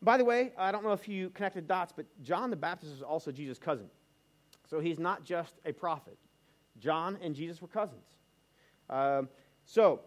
[0.00, 3.02] By the way, I don't know if you connected dots, but John the Baptist is
[3.02, 3.86] also Jesus' cousin.
[4.68, 6.18] So he's not just a prophet.
[6.78, 8.04] John and Jesus were cousins.
[8.90, 9.28] Um,
[9.64, 10.00] so,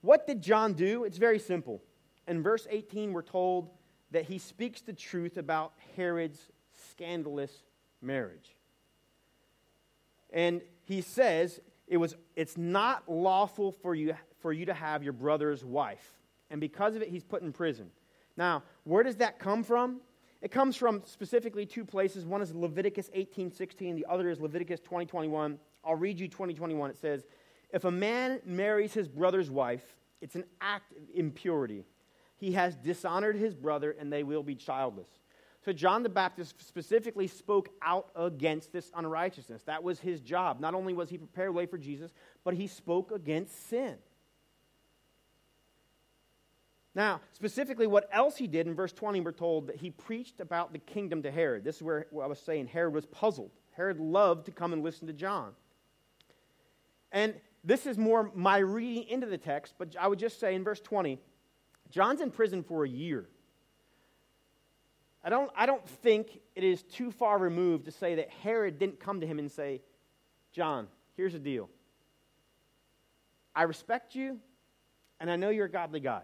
[0.00, 1.04] what did John do?
[1.04, 1.82] It's very simple.
[2.26, 3.70] In verse 18, we're told
[4.10, 6.40] that he speaks the truth about Herod's
[6.90, 7.52] scandalous
[8.00, 8.56] marriage.
[10.30, 15.12] And he says, it was, it's not lawful for you, for you to have your
[15.12, 16.14] brother's wife.
[16.50, 17.90] And because of it, he's put in prison.
[18.36, 20.00] Now, where does that come from?
[20.42, 22.24] It comes from specifically two places.
[22.24, 25.58] One is Leviticus 18 16, the other is Leviticus 20 21.
[25.84, 26.90] I'll read you 20 21.
[26.90, 27.26] It says,
[27.70, 31.84] If a man marries his brother's wife, it's an act of impurity.
[32.36, 35.08] He has dishonored his brother, and they will be childless.
[35.64, 39.62] So John the Baptist specifically spoke out against this unrighteousness.
[39.64, 40.60] That was his job.
[40.60, 42.12] Not only was he prepared way for Jesus,
[42.44, 43.96] but he spoke against sin.
[46.94, 50.72] Now, specifically, what else he did in verse 20, we're told that he preached about
[50.72, 51.64] the kingdom to Herod.
[51.64, 53.50] This is where I was saying Herod was puzzled.
[53.72, 55.52] Herod loved to come and listen to John.
[57.12, 60.64] And this is more my reading into the text, but I would just say in
[60.64, 61.18] verse 20,
[61.96, 63.26] John's in prison for a year.
[65.24, 69.00] I don't, I don't think it is too far removed to say that Herod didn't
[69.00, 69.80] come to him and say,
[70.52, 71.70] John, here's the deal.
[73.54, 74.38] I respect you,
[75.20, 76.20] and I know you're a godly guy.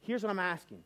[0.00, 0.82] Here's what I'm asking.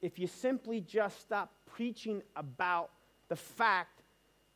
[0.00, 2.92] If you simply just stop preaching about
[3.28, 4.00] the fact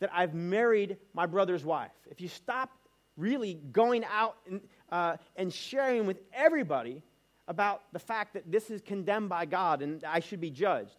[0.01, 2.71] that I've married my brother's wife, if you stop
[3.19, 7.03] really going out and, uh, and sharing with everybody
[7.49, 10.97] about the fact that this is condemned by God and I should be judged,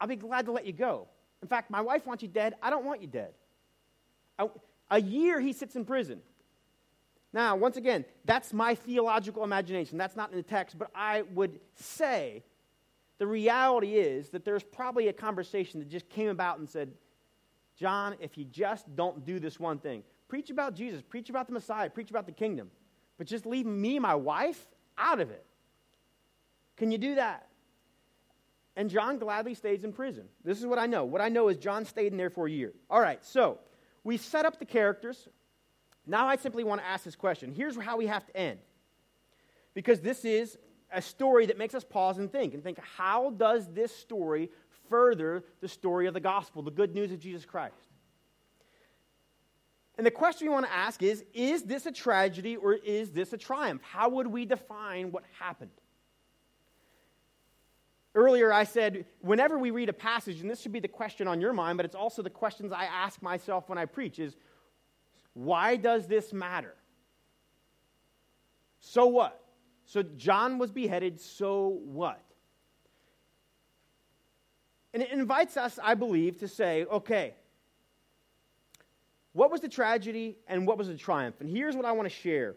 [0.00, 1.08] I'll be glad to let you go.
[1.42, 2.54] In fact, my wife wants you dead.
[2.62, 3.32] I don't want you dead.
[4.38, 4.48] I,
[4.90, 6.20] a year he sits in prison.
[7.32, 9.96] Now, once again, that's my theological imagination.
[9.96, 12.44] That's not in the text, but I would say
[13.18, 16.92] the reality is that there's probably a conversation that just came about and said,
[17.76, 21.52] John, if you just don't do this one thing, preach about Jesus, preach about the
[21.52, 22.70] Messiah, preach about the kingdom,
[23.18, 24.68] but just leave me, my wife,
[24.98, 25.44] out of it.
[26.76, 27.48] Can you do that?
[28.76, 30.24] And John gladly stays in prison.
[30.44, 31.04] This is what I know.
[31.04, 32.72] What I know is John stayed in there for a year.
[32.88, 33.58] All right, so
[34.02, 35.28] we set up the characters.
[36.06, 37.52] Now I simply want to ask this question.
[37.54, 38.58] Here's how we have to end.
[39.74, 40.58] Because this is
[40.92, 44.50] a story that makes us pause and think and think how does this story
[44.88, 47.74] further the story of the gospel, the good news of Jesus Christ?
[49.96, 53.32] And the question we want to ask is is this a tragedy or is this
[53.32, 53.82] a triumph?
[53.82, 55.70] How would we define what happened?
[58.14, 61.40] Earlier, I said, whenever we read a passage, and this should be the question on
[61.40, 64.36] your mind, but it's also the questions I ask myself when I preach, is
[65.32, 66.74] why does this matter?
[68.80, 69.42] So what?
[69.86, 72.20] So John was beheaded, so what?
[74.92, 77.34] And it invites us, I believe, to say, okay,
[79.32, 81.36] what was the tragedy and what was the triumph?
[81.40, 82.56] And here's what I want to share.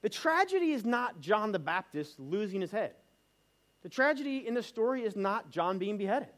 [0.00, 2.94] The tragedy is not John the Baptist losing his head.
[3.84, 6.30] The tragedy in this story is not John being beheaded.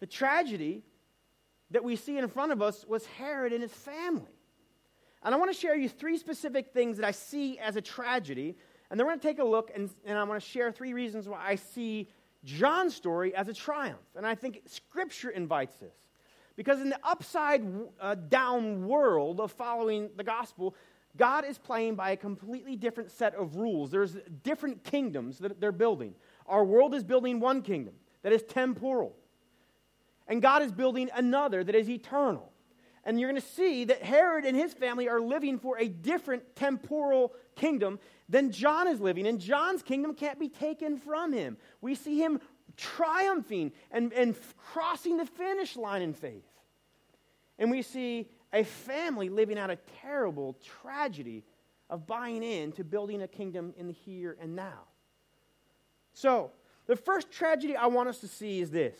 [0.00, 0.82] The tragedy
[1.70, 4.32] that we see in front of us was Herod and his family.
[5.22, 8.56] And I want to share you three specific things that I see as a tragedy.
[8.90, 10.94] And then we're going to take a look, and, and I want to share three
[10.94, 12.08] reasons why I see
[12.42, 13.98] John's story as a triumph.
[14.16, 15.94] And I think Scripture invites this.
[16.56, 17.62] Because in the upside
[18.00, 20.74] uh, down world of following the gospel,
[21.16, 23.90] God is playing by a completely different set of rules.
[23.90, 26.14] There's different kingdoms that they're building.
[26.46, 29.16] Our world is building one kingdom that is temporal.
[30.28, 32.52] And God is building another that is eternal.
[33.04, 36.54] And you're going to see that Herod and his family are living for a different
[36.54, 39.26] temporal kingdom than John is living.
[39.26, 41.56] And John's kingdom can't be taken from him.
[41.80, 42.40] We see him
[42.76, 44.36] triumphing and, and
[44.72, 46.46] crossing the finish line in faith.
[47.58, 51.44] And we see a family living out a terrible tragedy
[51.88, 54.84] of buying in to building a kingdom in the here and now.
[56.14, 56.50] So,
[56.86, 58.96] the first tragedy I want us to see is this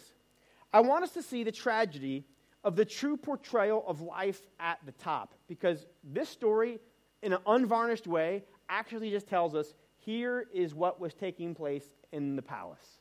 [0.73, 2.25] I want us to see the tragedy
[2.63, 5.35] of the true portrayal of life at the top.
[5.49, 6.79] Because this story,
[7.23, 12.37] in an unvarnished way, actually just tells us here is what was taking place in
[12.37, 13.01] the palace.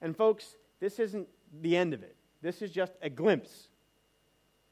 [0.00, 1.28] And, folks, this isn't
[1.60, 3.67] the end of it, this is just a glimpse.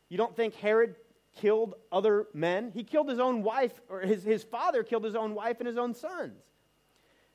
[0.08, 0.96] You don't think Herod
[1.40, 2.70] killed other men?
[2.72, 5.76] He killed his own wife, or his, his father killed his own wife and his
[5.76, 6.42] own sons.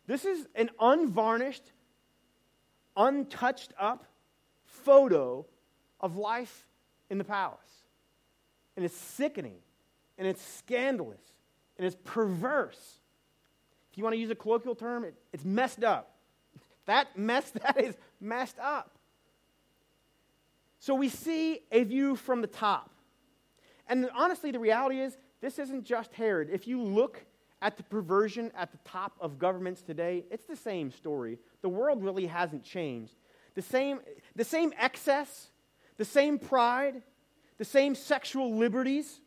[0.08, 1.72] This is an unvarnished,
[2.96, 4.06] untouched up
[4.66, 5.46] photo
[6.00, 6.68] of life
[7.10, 7.60] in the palace.
[8.76, 9.60] And it's sickening
[10.18, 11.22] and it's scandalous
[11.78, 13.00] and it's perverse.
[13.92, 16.16] If you want to use a colloquial term, it, it's messed up.
[16.86, 18.98] That mess, that is messed up.
[20.82, 22.90] So we see a view from the top.
[23.88, 26.50] And honestly, the reality is, this isn't just Herod.
[26.52, 27.24] If you look
[27.62, 31.38] at the perversion at the top of governments today, it's the same story.
[31.62, 33.14] The world really hasn't changed.
[33.54, 34.00] The same,
[34.36, 35.52] the same excess,
[35.98, 37.04] the same pride,
[37.60, 39.22] the same sexual liberties,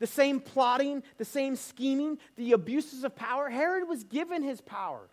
[0.00, 3.48] the same plotting, the same scheming, the abuses of power.
[3.48, 5.08] Herod was given his power.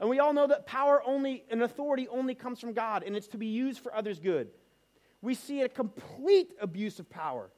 [0.00, 3.28] And we all know that power only and authority only comes from God, and it's
[3.28, 4.48] to be used for others' good.
[5.20, 7.50] We see a complete abuse of power.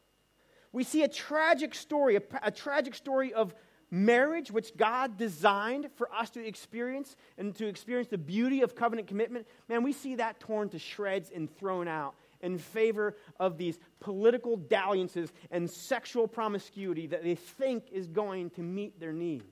[0.72, 3.54] We see a tragic story, a, a tragic story of
[3.90, 9.08] marriage, which God designed for us to experience and to experience the beauty of covenant
[9.08, 9.46] commitment.
[9.68, 14.56] Man, we see that torn to shreds and thrown out in favor of these political
[14.56, 19.44] dalliances and sexual promiscuity that they think is going to meet their needs.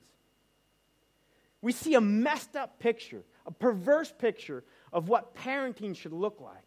[1.61, 6.63] We see a messed up picture, a perverse picture of what parenting should look like.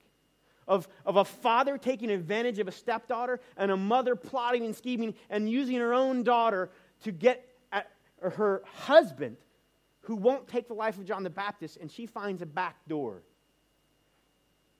[0.72, 5.14] Of, of a father taking advantage of a stepdaughter and a mother plotting and scheming
[5.28, 6.70] and using her own daughter
[7.02, 7.90] to get at
[8.22, 9.36] her husband
[10.00, 13.22] who won't take the life of John the Baptist, and she finds a back door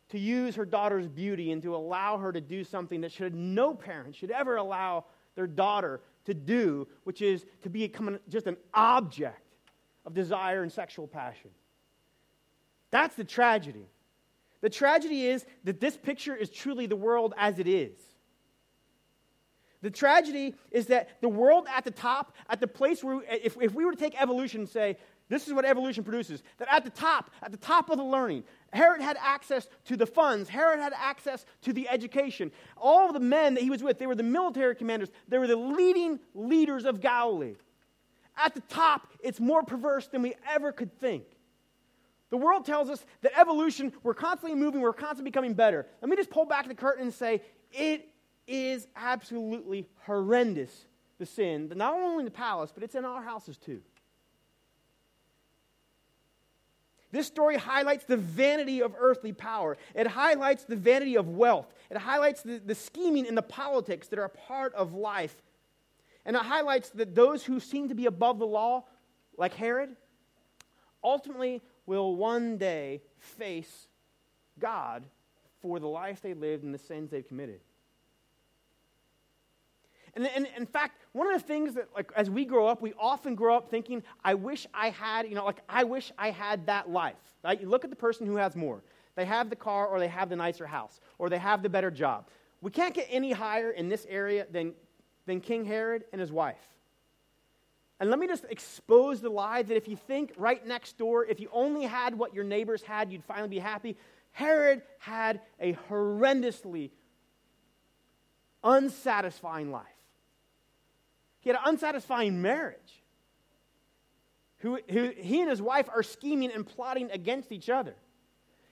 [0.08, 3.74] to use her daughter's beauty and to allow her to do something that should no
[3.74, 9.58] parent should ever allow their daughter to do, which is to become just an object
[10.06, 11.50] of desire and sexual passion.
[12.90, 13.84] That's the tragedy.
[14.62, 17.92] The tragedy is that this picture is truly the world as it is.
[19.82, 23.74] The tragedy is that the world at the top, at the place where, if, if
[23.74, 24.96] we were to take evolution and say,
[25.28, 26.42] this is what evolution produces.
[26.58, 30.06] That at the top, at the top of the learning, Herod had access to the
[30.06, 30.48] funds.
[30.48, 32.52] Herod had access to the education.
[32.76, 35.08] All the men that he was with, they were the military commanders.
[35.26, 37.56] They were the leading leaders of Galilee.
[38.36, 41.24] At the top, it's more perverse than we ever could think.
[42.32, 45.86] The world tells us that evolution, we're constantly moving, we're constantly becoming better.
[46.00, 48.08] Let me just pull back the curtain and say it
[48.46, 50.86] is absolutely horrendous,
[51.18, 53.82] the sin, not only in the palace, but it's in our houses too.
[57.10, 59.76] This story highlights the vanity of earthly power.
[59.94, 61.66] It highlights the vanity of wealth.
[61.90, 65.42] It highlights the, the scheming and the politics that are a part of life.
[66.24, 68.84] And it highlights that those who seem to be above the law,
[69.36, 69.94] like Herod,
[71.04, 73.88] ultimately will one day face
[74.58, 75.04] God
[75.60, 77.60] for the life they lived and the sins they've committed.
[80.14, 82.92] And, and, in fact, one of the things that, like, as we grow up, we
[82.98, 86.66] often grow up thinking, I wish I had, you know, like, I wish I had
[86.66, 87.16] that life.
[87.42, 87.58] Right?
[87.58, 88.82] You look at the person who has more.
[89.14, 91.90] They have the car, or they have the nicer house, or they have the better
[91.90, 92.28] job.
[92.60, 94.74] We can't get any higher in this area than,
[95.26, 96.71] than King Herod and his wife.
[98.00, 101.38] And let me just expose the lie that if you think right next door, if
[101.38, 103.96] you only had what your neighbors had, you'd finally be happy.
[104.32, 106.90] Herod had a horrendously
[108.64, 109.86] unsatisfying life.
[111.40, 113.02] He had an unsatisfying marriage.
[114.58, 117.94] Who, who, he and his wife are scheming and plotting against each other.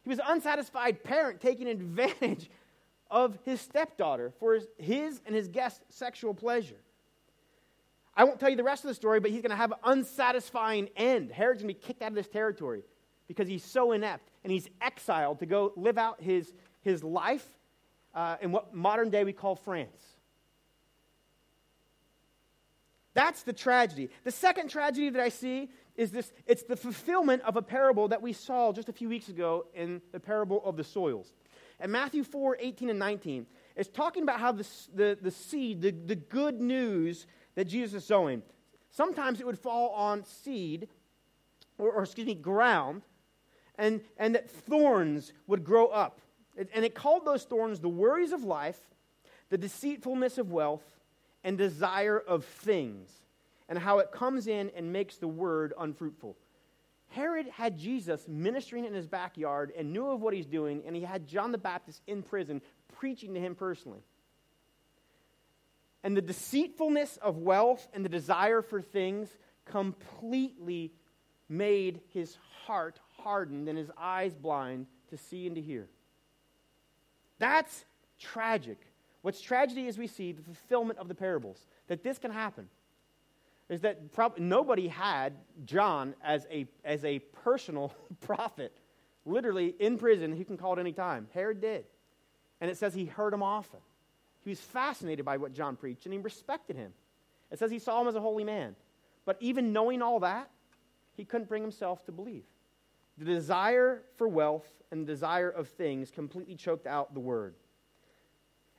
[0.02, 2.48] He was an unsatisfied parent taking advantage
[3.10, 6.80] of his stepdaughter for his, his and his guest's sexual pleasure.
[8.14, 9.78] I won't tell you the rest of the story, but he's going to have an
[9.84, 11.30] unsatisfying end.
[11.30, 12.82] Herod's going to be kicked out of this territory
[13.28, 16.52] because he's so inept and he's exiled to go live out his,
[16.82, 17.46] his life
[18.14, 20.02] uh, in what modern day we call France.
[23.14, 24.10] That's the tragedy.
[24.24, 28.22] The second tragedy that I see is this it's the fulfillment of a parable that
[28.22, 31.32] we saw just a few weeks ago in the parable of the soils.
[31.82, 33.46] In Matthew 4 18 and 19
[33.76, 37.26] is talking about how the, the, the seed, the, the good news
[37.60, 38.40] that Jesus is sowing,
[38.88, 40.88] sometimes it would fall on seed,
[41.76, 43.02] or, or excuse me, ground,
[43.76, 46.22] and, and that thorns would grow up.
[46.56, 48.78] And it called those thorns the worries of life,
[49.50, 51.00] the deceitfulness of wealth,
[51.44, 53.10] and desire of things,
[53.68, 56.38] and how it comes in and makes the word unfruitful.
[57.08, 61.02] Herod had Jesus ministering in his backyard and knew of what he's doing, and he
[61.02, 62.62] had John the Baptist in prison
[62.98, 64.00] preaching to him personally.
[66.02, 69.28] And the deceitfulness of wealth and the desire for things
[69.66, 70.92] completely
[71.48, 75.88] made his heart hardened and his eyes blind to see and to hear.
[77.38, 77.84] That's
[78.18, 78.78] tragic.
[79.22, 82.68] What's tragedy is we see the fulfillment of the parables, that this can happen.
[83.68, 85.34] Is that prob- nobody had
[85.64, 88.76] John as a, as a personal prophet,
[89.24, 90.34] literally in prison.
[90.34, 91.28] He can call at any time.
[91.34, 91.84] Herod did.
[92.60, 93.80] And it says he heard him often.
[94.50, 96.92] He was fascinated by what John preached and he respected him.
[97.52, 98.74] It says he saw him as a holy man.
[99.24, 100.50] But even knowing all that,
[101.16, 102.42] he couldn't bring himself to believe.
[103.16, 107.54] The desire for wealth and the desire of things completely choked out the word.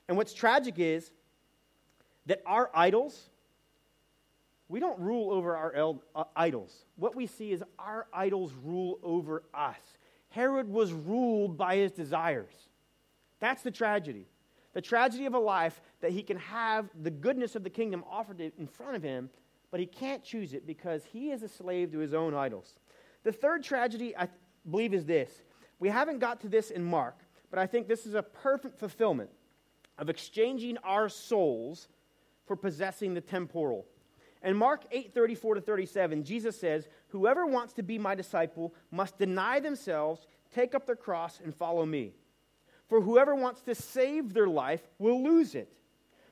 [0.08, 1.10] And what's tragic is
[2.26, 3.30] that our idols,
[4.68, 6.84] we don't rule over our el- uh, idols.
[6.96, 9.80] What we see is our idols rule over us.
[10.28, 12.52] Herod was ruled by his desires.
[13.40, 14.26] That's the tragedy.
[14.72, 18.40] The tragedy of a life that he can have the goodness of the kingdom offered
[18.40, 19.30] in front of him,
[19.70, 22.74] but he can't choose it because he is a slave to his own idols.
[23.22, 24.28] The third tragedy, I
[24.70, 25.42] believe, is this.
[25.78, 27.18] We haven't got to this in Mark,
[27.50, 29.30] but I think this is a perfect fulfillment
[29.98, 31.88] of exchanging our souls
[32.46, 33.86] for possessing the temporal.
[34.42, 39.18] In Mark 8 34 to 37, Jesus says, Whoever wants to be my disciple must
[39.18, 42.14] deny themselves, take up their cross, and follow me.
[42.92, 45.72] For whoever wants to save their life will lose it.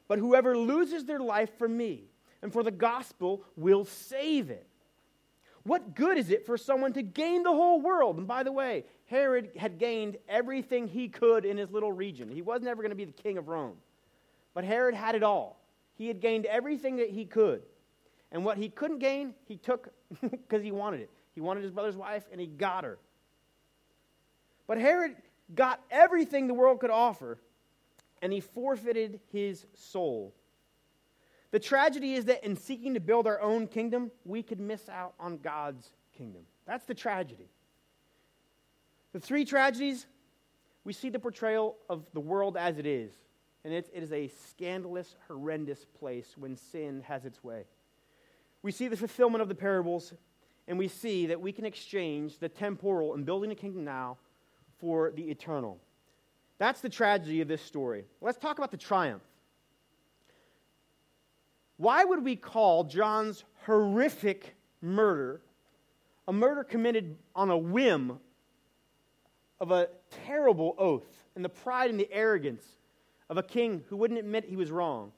[0.09, 2.11] But whoever loses their life for me
[2.43, 4.67] and for the gospel will save it.
[5.63, 8.19] What good is it for someone to gain the whole world?
[8.19, 12.29] And by the way, Herod had gained everything he could in his little region.
[12.29, 13.77] He was never going to be the king of Rome.
[14.53, 15.63] But Herod had it all.
[15.95, 17.63] He had gained everything that he could.
[18.33, 19.89] And what he couldn't gain, he took
[20.31, 21.11] because he wanted it.
[21.35, 22.99] He wanted his brother's wife, and he got her.
[24.67, 25.17] But Herod
[25.55, 27.39] got everything the world could offer,
[28.23, 30.35] and he forfeited his soul.
[31.51, 35.15] The tragedy is that in seeking to build our own kingdom, we could miss out
[35.19, 36.43] on God's kingdom.
[36.67, 37.49] That's the tragedy.
[39.13, 40.07] The three tragedies
[40.85, 43.13] we see the portrayal of the world as it is,
[43.65, 47.65] and it, it is a scandalous, horrendous place when sin has its way.
[48.63, 50.15] We see the fulfillment of the parables,
[50.67, 54.17] and we see that we can exchange the temporal and building a kingdom now
[54.81, 55.79] for the eternal.
[56.59, 58.05] That's the tragedy of this story.
[58.21, 59.23] Let's talk about the triumph.
[61.77, 65.41] Why would we call John's horrific murder
[66.31, 68.21] a murder committed on a whim
[69.59, 69.89] of a
[70.25, 72.65] terrible oath and the pride and the arrogance
[73.29, 75.11] of a king who wouldn't admit he was wrong?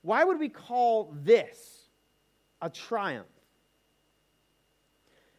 [0.00, 1.88] Why would we call this
[2.62, 3.26] a triumph?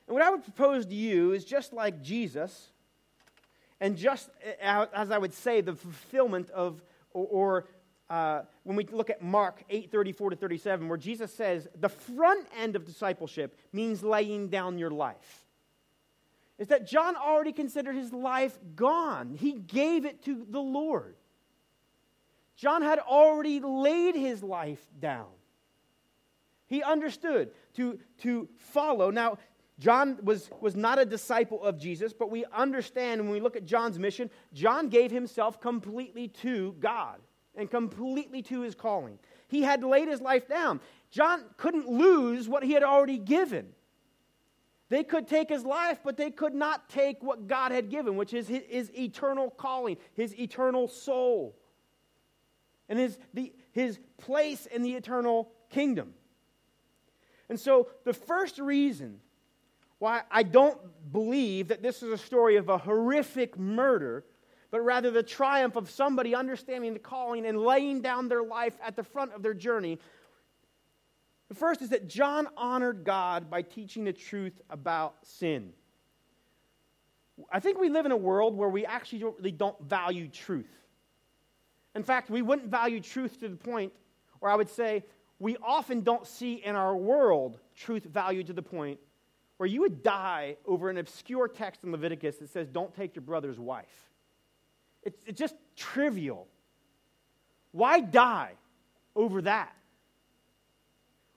[0.09, 2.71] And what I would propose to you is just like Jesus,
[3.79, 6.81] and just as I would say, the fulfillment of,
[7.13, 7.67] or, or
[8.09, 12.47] uh, when we look at Mark 8 34 to 37, where Jesus says, the front
[12.59, 15.45] end of discipleship means laying down your life.
[16.57, 21.17] Is that John already considered his life gone, he gave it to the Lord.
[22.55, 25.27] John had already laid his life down.
[26.65, 29.11] He understood to, to follow.
[29.11, 29.37] Now,
[29.79, 33.65] John was, was not a disciple of Jesus, but we understand when we look at
[33.65, 37.19] John's mission, John gave himself completely to God
[37.55, 39.17] and completely to his calling.
[39.47, 40.81] He had laid his life down.
[41.11, 43.69] John couldn't lose what he had already given.
[44.89, 48.33] They could take his life, but they could not take what God had given, which
[48.33, 51.55] is his, his eternal calling, his eternal soul,
[52.89, 56.15] and his, the, his place in the eternal kingdom.
[57.47, 59.19] And so, the first reason
[59.99, 60.79] why I don't
[61.11, 64.25] believe that this is a story of a horrific murder,
[64.71, 68.95] but rather the triumph of somebody understanding the calling and laying down their life at
[68.95, 69.99] the front of their journey.
[71.49, 75.73] The first is that John honored God by teaching the truth about sin.
[77.51, 80.69] I think we live in a world where we actually don't, really don't value truth.
[81.95, 83.91] In fact, we wouldn't value truth to the point,
[84.41, 85.03] or I would say,
[85.39, 88.99] we often don't see in our world truth valued to the point
[89.59, 93.23] where you would die over an obscure text in Leviticus that says, Don't take your
[93.23, 94.09] brother's wife.
[95.03, 96.47] It's, it's just trivial.
[97.73, 98.53] Why die
[99.17, 99.75] over that?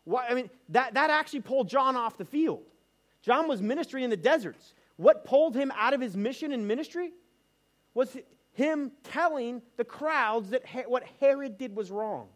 [0.04, 2.62] Why, I mean, that, that actually pulled John off the field.
[3.22, 4.72] John was ministering in the deserts.
[4.98, 7.10] What pulled him out of his mission and ministry
[7.92, 8.16] was
[8.52, 12.28] him telling the crowds that what Herod did was wrong.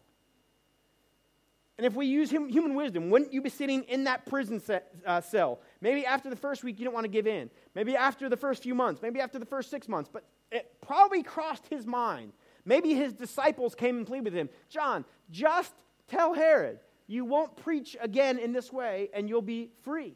[1.77, 4.61] And if we use human wisdom, wouldn't you be sitting in that prison
[5.05, 5.59] uh, cell?
[5.81, 7.49] Maybe after the first week, you don't want to give in.
[7.75, 9.01] Maybe after the first few months.
[9.01, 10.09] Maybe after the first six months.
[10.11, 12.33] But it probably crossed his mind.
[12.65, 15.73] Maybe his disciples came and pleaded with him John, just
[16.07, 20.15] tell Herod, you won't preach again in this way, and you'll be free.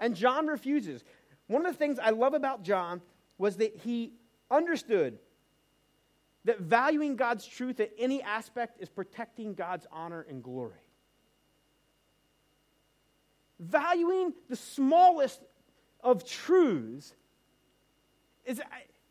[0.00, 1.04] And John refuses.
[1.46, 3.00] One of the things I love about John
[3.38, 4.14] was that he
[4.50, 5.18] understood
[6.44, 10.83] that valuing God's truth at any aspect is protecting God's honor and glory.
[13.64, 15.40] Valuing the smallest
[16.00, 17.14] of truths
[18.44, 18.60] is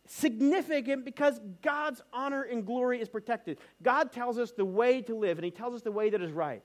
[0.06, 3.58] significant because God's honor and glory is protected.
[3.82, 6.32] God tells us the way to live, and He tells us the way that is
[6.32, 6.62] right.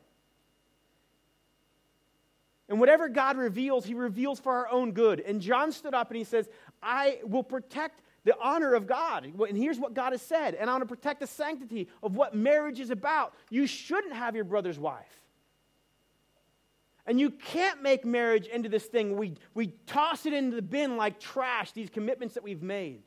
[2.68, 5.20] And whatever God reveals, He reveals for our own good.
[5.20, 6.48] And John stood up and he says,
[6.82, 9.24] I will protect the honor of God.
[9.24, 10.54] And here's what God has said.
[10.54, 13.32] And I want to protect the sanctity of what marriage is about.
[13.48, 15.06] You shouldn't have your brother's wife.
[17.08, 19.16] And you can't make marriage into this thing.
[19.16, 23.00] We, we toss it into the bin like trash, these commitments that we've made.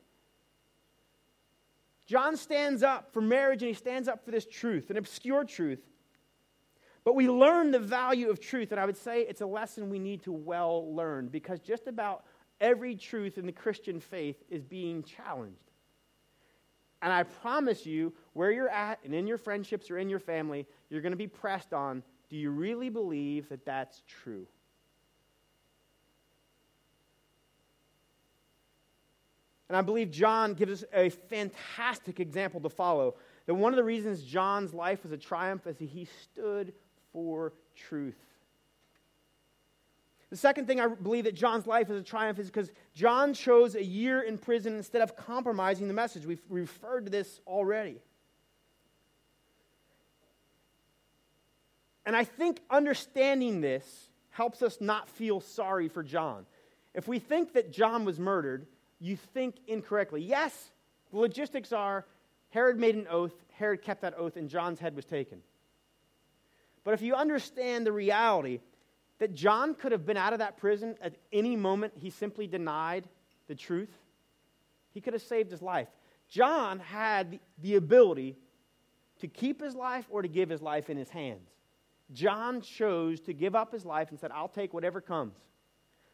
[2.06, 5.78] John stands up for marriage and he stands up for this truth, an obscure truth.
[7.04, 10.00] But we learn the value of truth, and I would say it's a lesson we
[10.00, 12.24] need to well learn because just about
[12.60, 15.70] every truth in the Christian faith is being challenged.
[17.02, 20.66] And I promise you, where you're at and in your friendships or in your family,
[20.90, 22.02] you're going to be pressed on
[22.32, 24.46] do you really believe that that's true?
[29.68, 33.16] And I believe John gives us a fantastic example to follow.
[33.44, 36.72] That one of the reasons John's life was a triumph is he stood
[37.12, 38.16] for truth.
[40.30, 43.74] The second thing I believe that John's life is a triumph is because John chose
[43.74, 46.24] a year in prison instead of compromising the message.
[46.24, 48.00] We've referred to this already.
[52.04, 56.46] And I think understanding this helps us not feel sorry for John.
[56.94, 58.66] If we think that John was murdered,
[58.98, 60.22] you think incorrectly.
[60.22, 60.70] Yes,
[61.10, 62.06] the logistics are
[62.50, 65.40] Herod made an oath, Herod kept that oath, and John's head was taken.
[66.84, 68.60] But if you understand the reality
[69.18, 73.04] that John could have been out of that prison at any moment he simply denied
[73.48, 73.92] the truth,
[74.92, 75.88] he could have saved his life.
[76.28, 78.36] John had the ability
[79.20, 81.48] to keep his life or to give his life in his hands.
[82.12, 85.36] John chose to give up his life and said, I'll take whatever comes.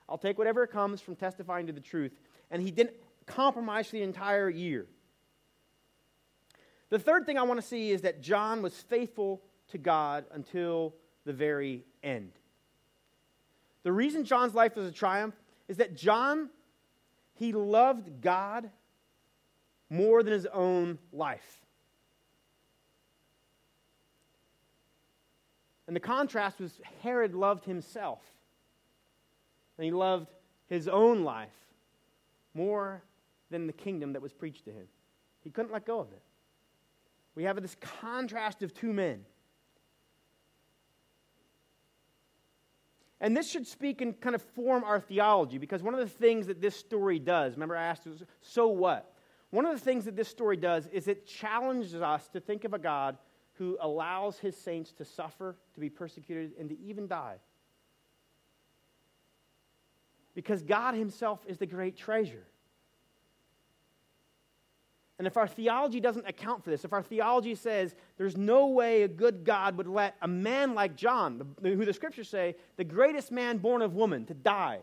[0.08, 2.12] I'll take whatever comes from testifying to the truth.
[2.50, 2.94] And he didn't
[3.26, 4.86] compromise for the entire year.
[6.90, 10.94] The third thing I want to see is that John was faithful to God until
[11.24, 12.32] the very end.
[13.82, 15.34] The reason John's life was a triumph
[15.68, 16.48] is that John,
[17.34, 18.70] he loved God
[19.90, 21.60] more than his own life.
[25.88, 28.20] And the contrast was Herod loved himself.
[29.78, 30.28] And he loved
[30.66, 31.48] his own life
[32.52, 33.02] more
[33.50, 34.86] than the kingdom that was preached to him.
[35.42, 36.20] He couldn't let go of it.
[37.34, 39.24] We have this contrast of two men.
[43.20, 46.48] And this should speak and kind of form our theology because one of the things
[46.48, 48.06] that this story does, remember I asked,
[48.42, 49.14] so what?
[49.50, 52.74] One of the things that this story does is it challenges us to think of
[52.74, 53.16] a God
[53.58, 57.36] who allows his saints to suffer, to be persecuted, and to even die.
[60.34, 62.46] Because God himself is the great treasure.
[65.18, 69.02] And if our theology doesn't account for this, if our theology says there's no way
[69.02, 73.32] a good God would let a man like John, who the scriptures say, the greatest
[73.32, 74.78] man born of woman, to die.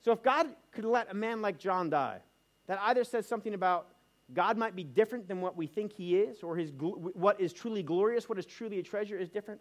[0.00, 2.18] So if God could let a man like John die,
[2.66, 3.86] that either says something about
[4.34, 7.82] God might be different than what we think he is, or his, what is truly
[7.82, 9.60] glorious, what is truly a treasure is different.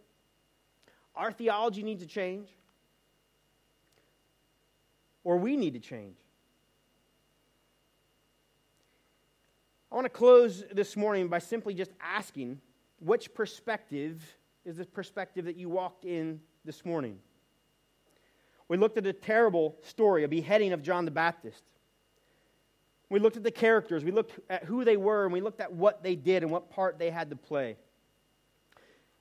[1.15, 2.49] Our theology needs to change,
[5.23, 6.17] or we need to change.
[9.91, 12.61] I want to close this morning by simply just asking
[12.99, 14.21] which perspective
[14.65, 17.17] is the perspective that you walked in this morning?
[18.67, 21.63] We looked at a terrible story, a beheading of John the Baptist.
[23.09, 25.71] We looked at the characters, we looked at who they were, and we looked at
[25.71, 27.75] what they did and what part they had to play.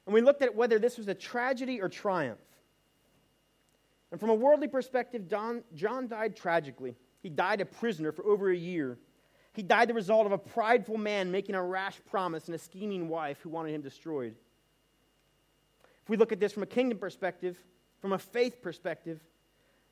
[0.04, 2.38] And we looked at whether this was a tragedy or triumph.
[4.10, 6.96] And from a worldly perspective, John, John died tragically.
[7.22, 8.98] He died a prisoner for over a year.
[9.52, 13.08] He died the result of a prideful man making a rash promise and a scheming
[13.08, 14.34] wife who wanted him destroyed.
[16.02, 17.58] If we look at this from a kingdom perspective,
[18.00, 19.20] from a faith perspective,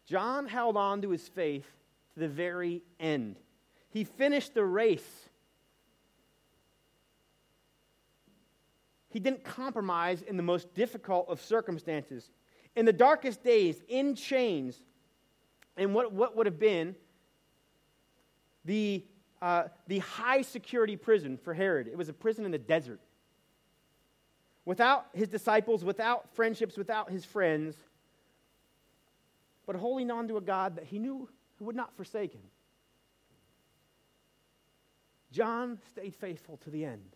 [0.06, 1.66] John held on to his faith
[2.14, 3.36] to the very end.
[3.96, 5.08] He finished the race.
[9.08, 12.30] He didn't compromise in the most difficult of circumstances.
[12.74, 14.78] In the darkest days, in chains,
[15.78, 16.94] and what, what would have been
[18.66, 19.02] the,
[19.40, 21.88] uh, the high security prison for Herod.
[21.88, 23.00] It was a prison in the desert.
[24.66, 27.74] Without his disciples, without friendships, without his friends,
[29.64, 31.30] but holding on to a God that he knew
[31.60, 32.42] would not forsake him.
[35.36, 37.14] John stayed faithful to the end,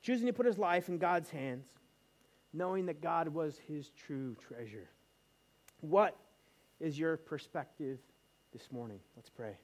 [0.00, 1.66] choosing to put his life in God's hands,
[2.52, 4.88] knowing that God was his true treasure.
[5.80, 6.16] What
[6.80, 7.98] is your perspective
[8.52, 9.00] this morning.
[9.16, 9.56] Let's pray.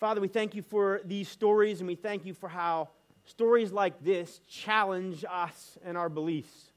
[0.00, 2.90] Father, we thank you for these stories, and we thank you for how
[3.24, 6.67] stories like this challenge us and our beliefs.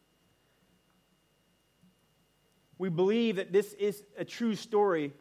[2.82, 5.14] We believe that this is a true story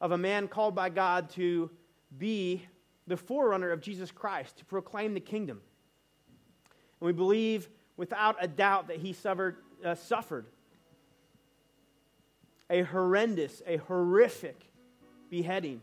[0.00, 1.70] of a man called by God to
[2.16, 2.66] be
[3.06, 5.60] the forerunner of Jesus Christ, to proclaim the kingdom.
[6.98, 7.68] And we believe
[7.98, 10.46] without a doubt that he suffered, uh, suffered
[12.70, 14.58] a horrendous, a horrific
[15.28, 15.82] beheading.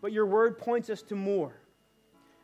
[0.00, 1.52] But your word points us to more.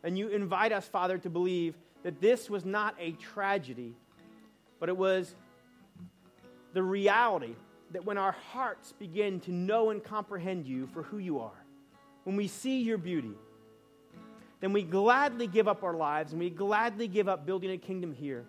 [0.03, 3.95] And you invite us, Father, to believe that this was not a tragedy,
[4.81, 5.37] but it was
[6.79, 7.57] the reality
[7.91, 11.65] that when our hearts begin to know and comprehend you for who you are,
[12.23, 13.35] when we see your beauty,
[14.61, 18.13] then we gladly give up our lives and we gladly give up building a kingdom
[18.13, 18.45] here.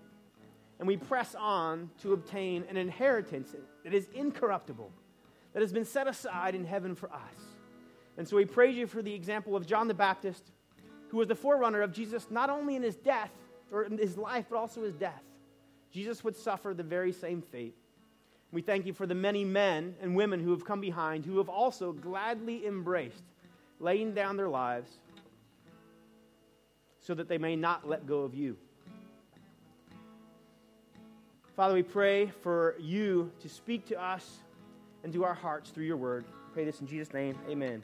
[0.78, 4.92] And we press on to obtain an inheritance that is incorruptible,
[5.54, 7.58] that has been set aside in heaven for us.
[8.20, 10.52] And so we praise you for the example of John the Baptist,
[11.08, 13.32] who was the forerunner of Jesus not only in his death
[13.72, 15.24] or in his life, but also his death.
[15.92, 17.76] Jesus would suffer the very same fate.
[18.52, 21.50] We thank you for the many men and women who have come behind, who have
[21.50, 23.24] also gladly embraced
[23.80, 24.92] laying down their lives
[27.00, 28.58] so that they may not let go of you.
[31.56, 34.40] Father, we pray for you to speak to us
[35.04, 36.26] and to our hearts through your word.
[36.54, 37.38] pray this in Jesus' name.
[37.50, 37.84] Amen.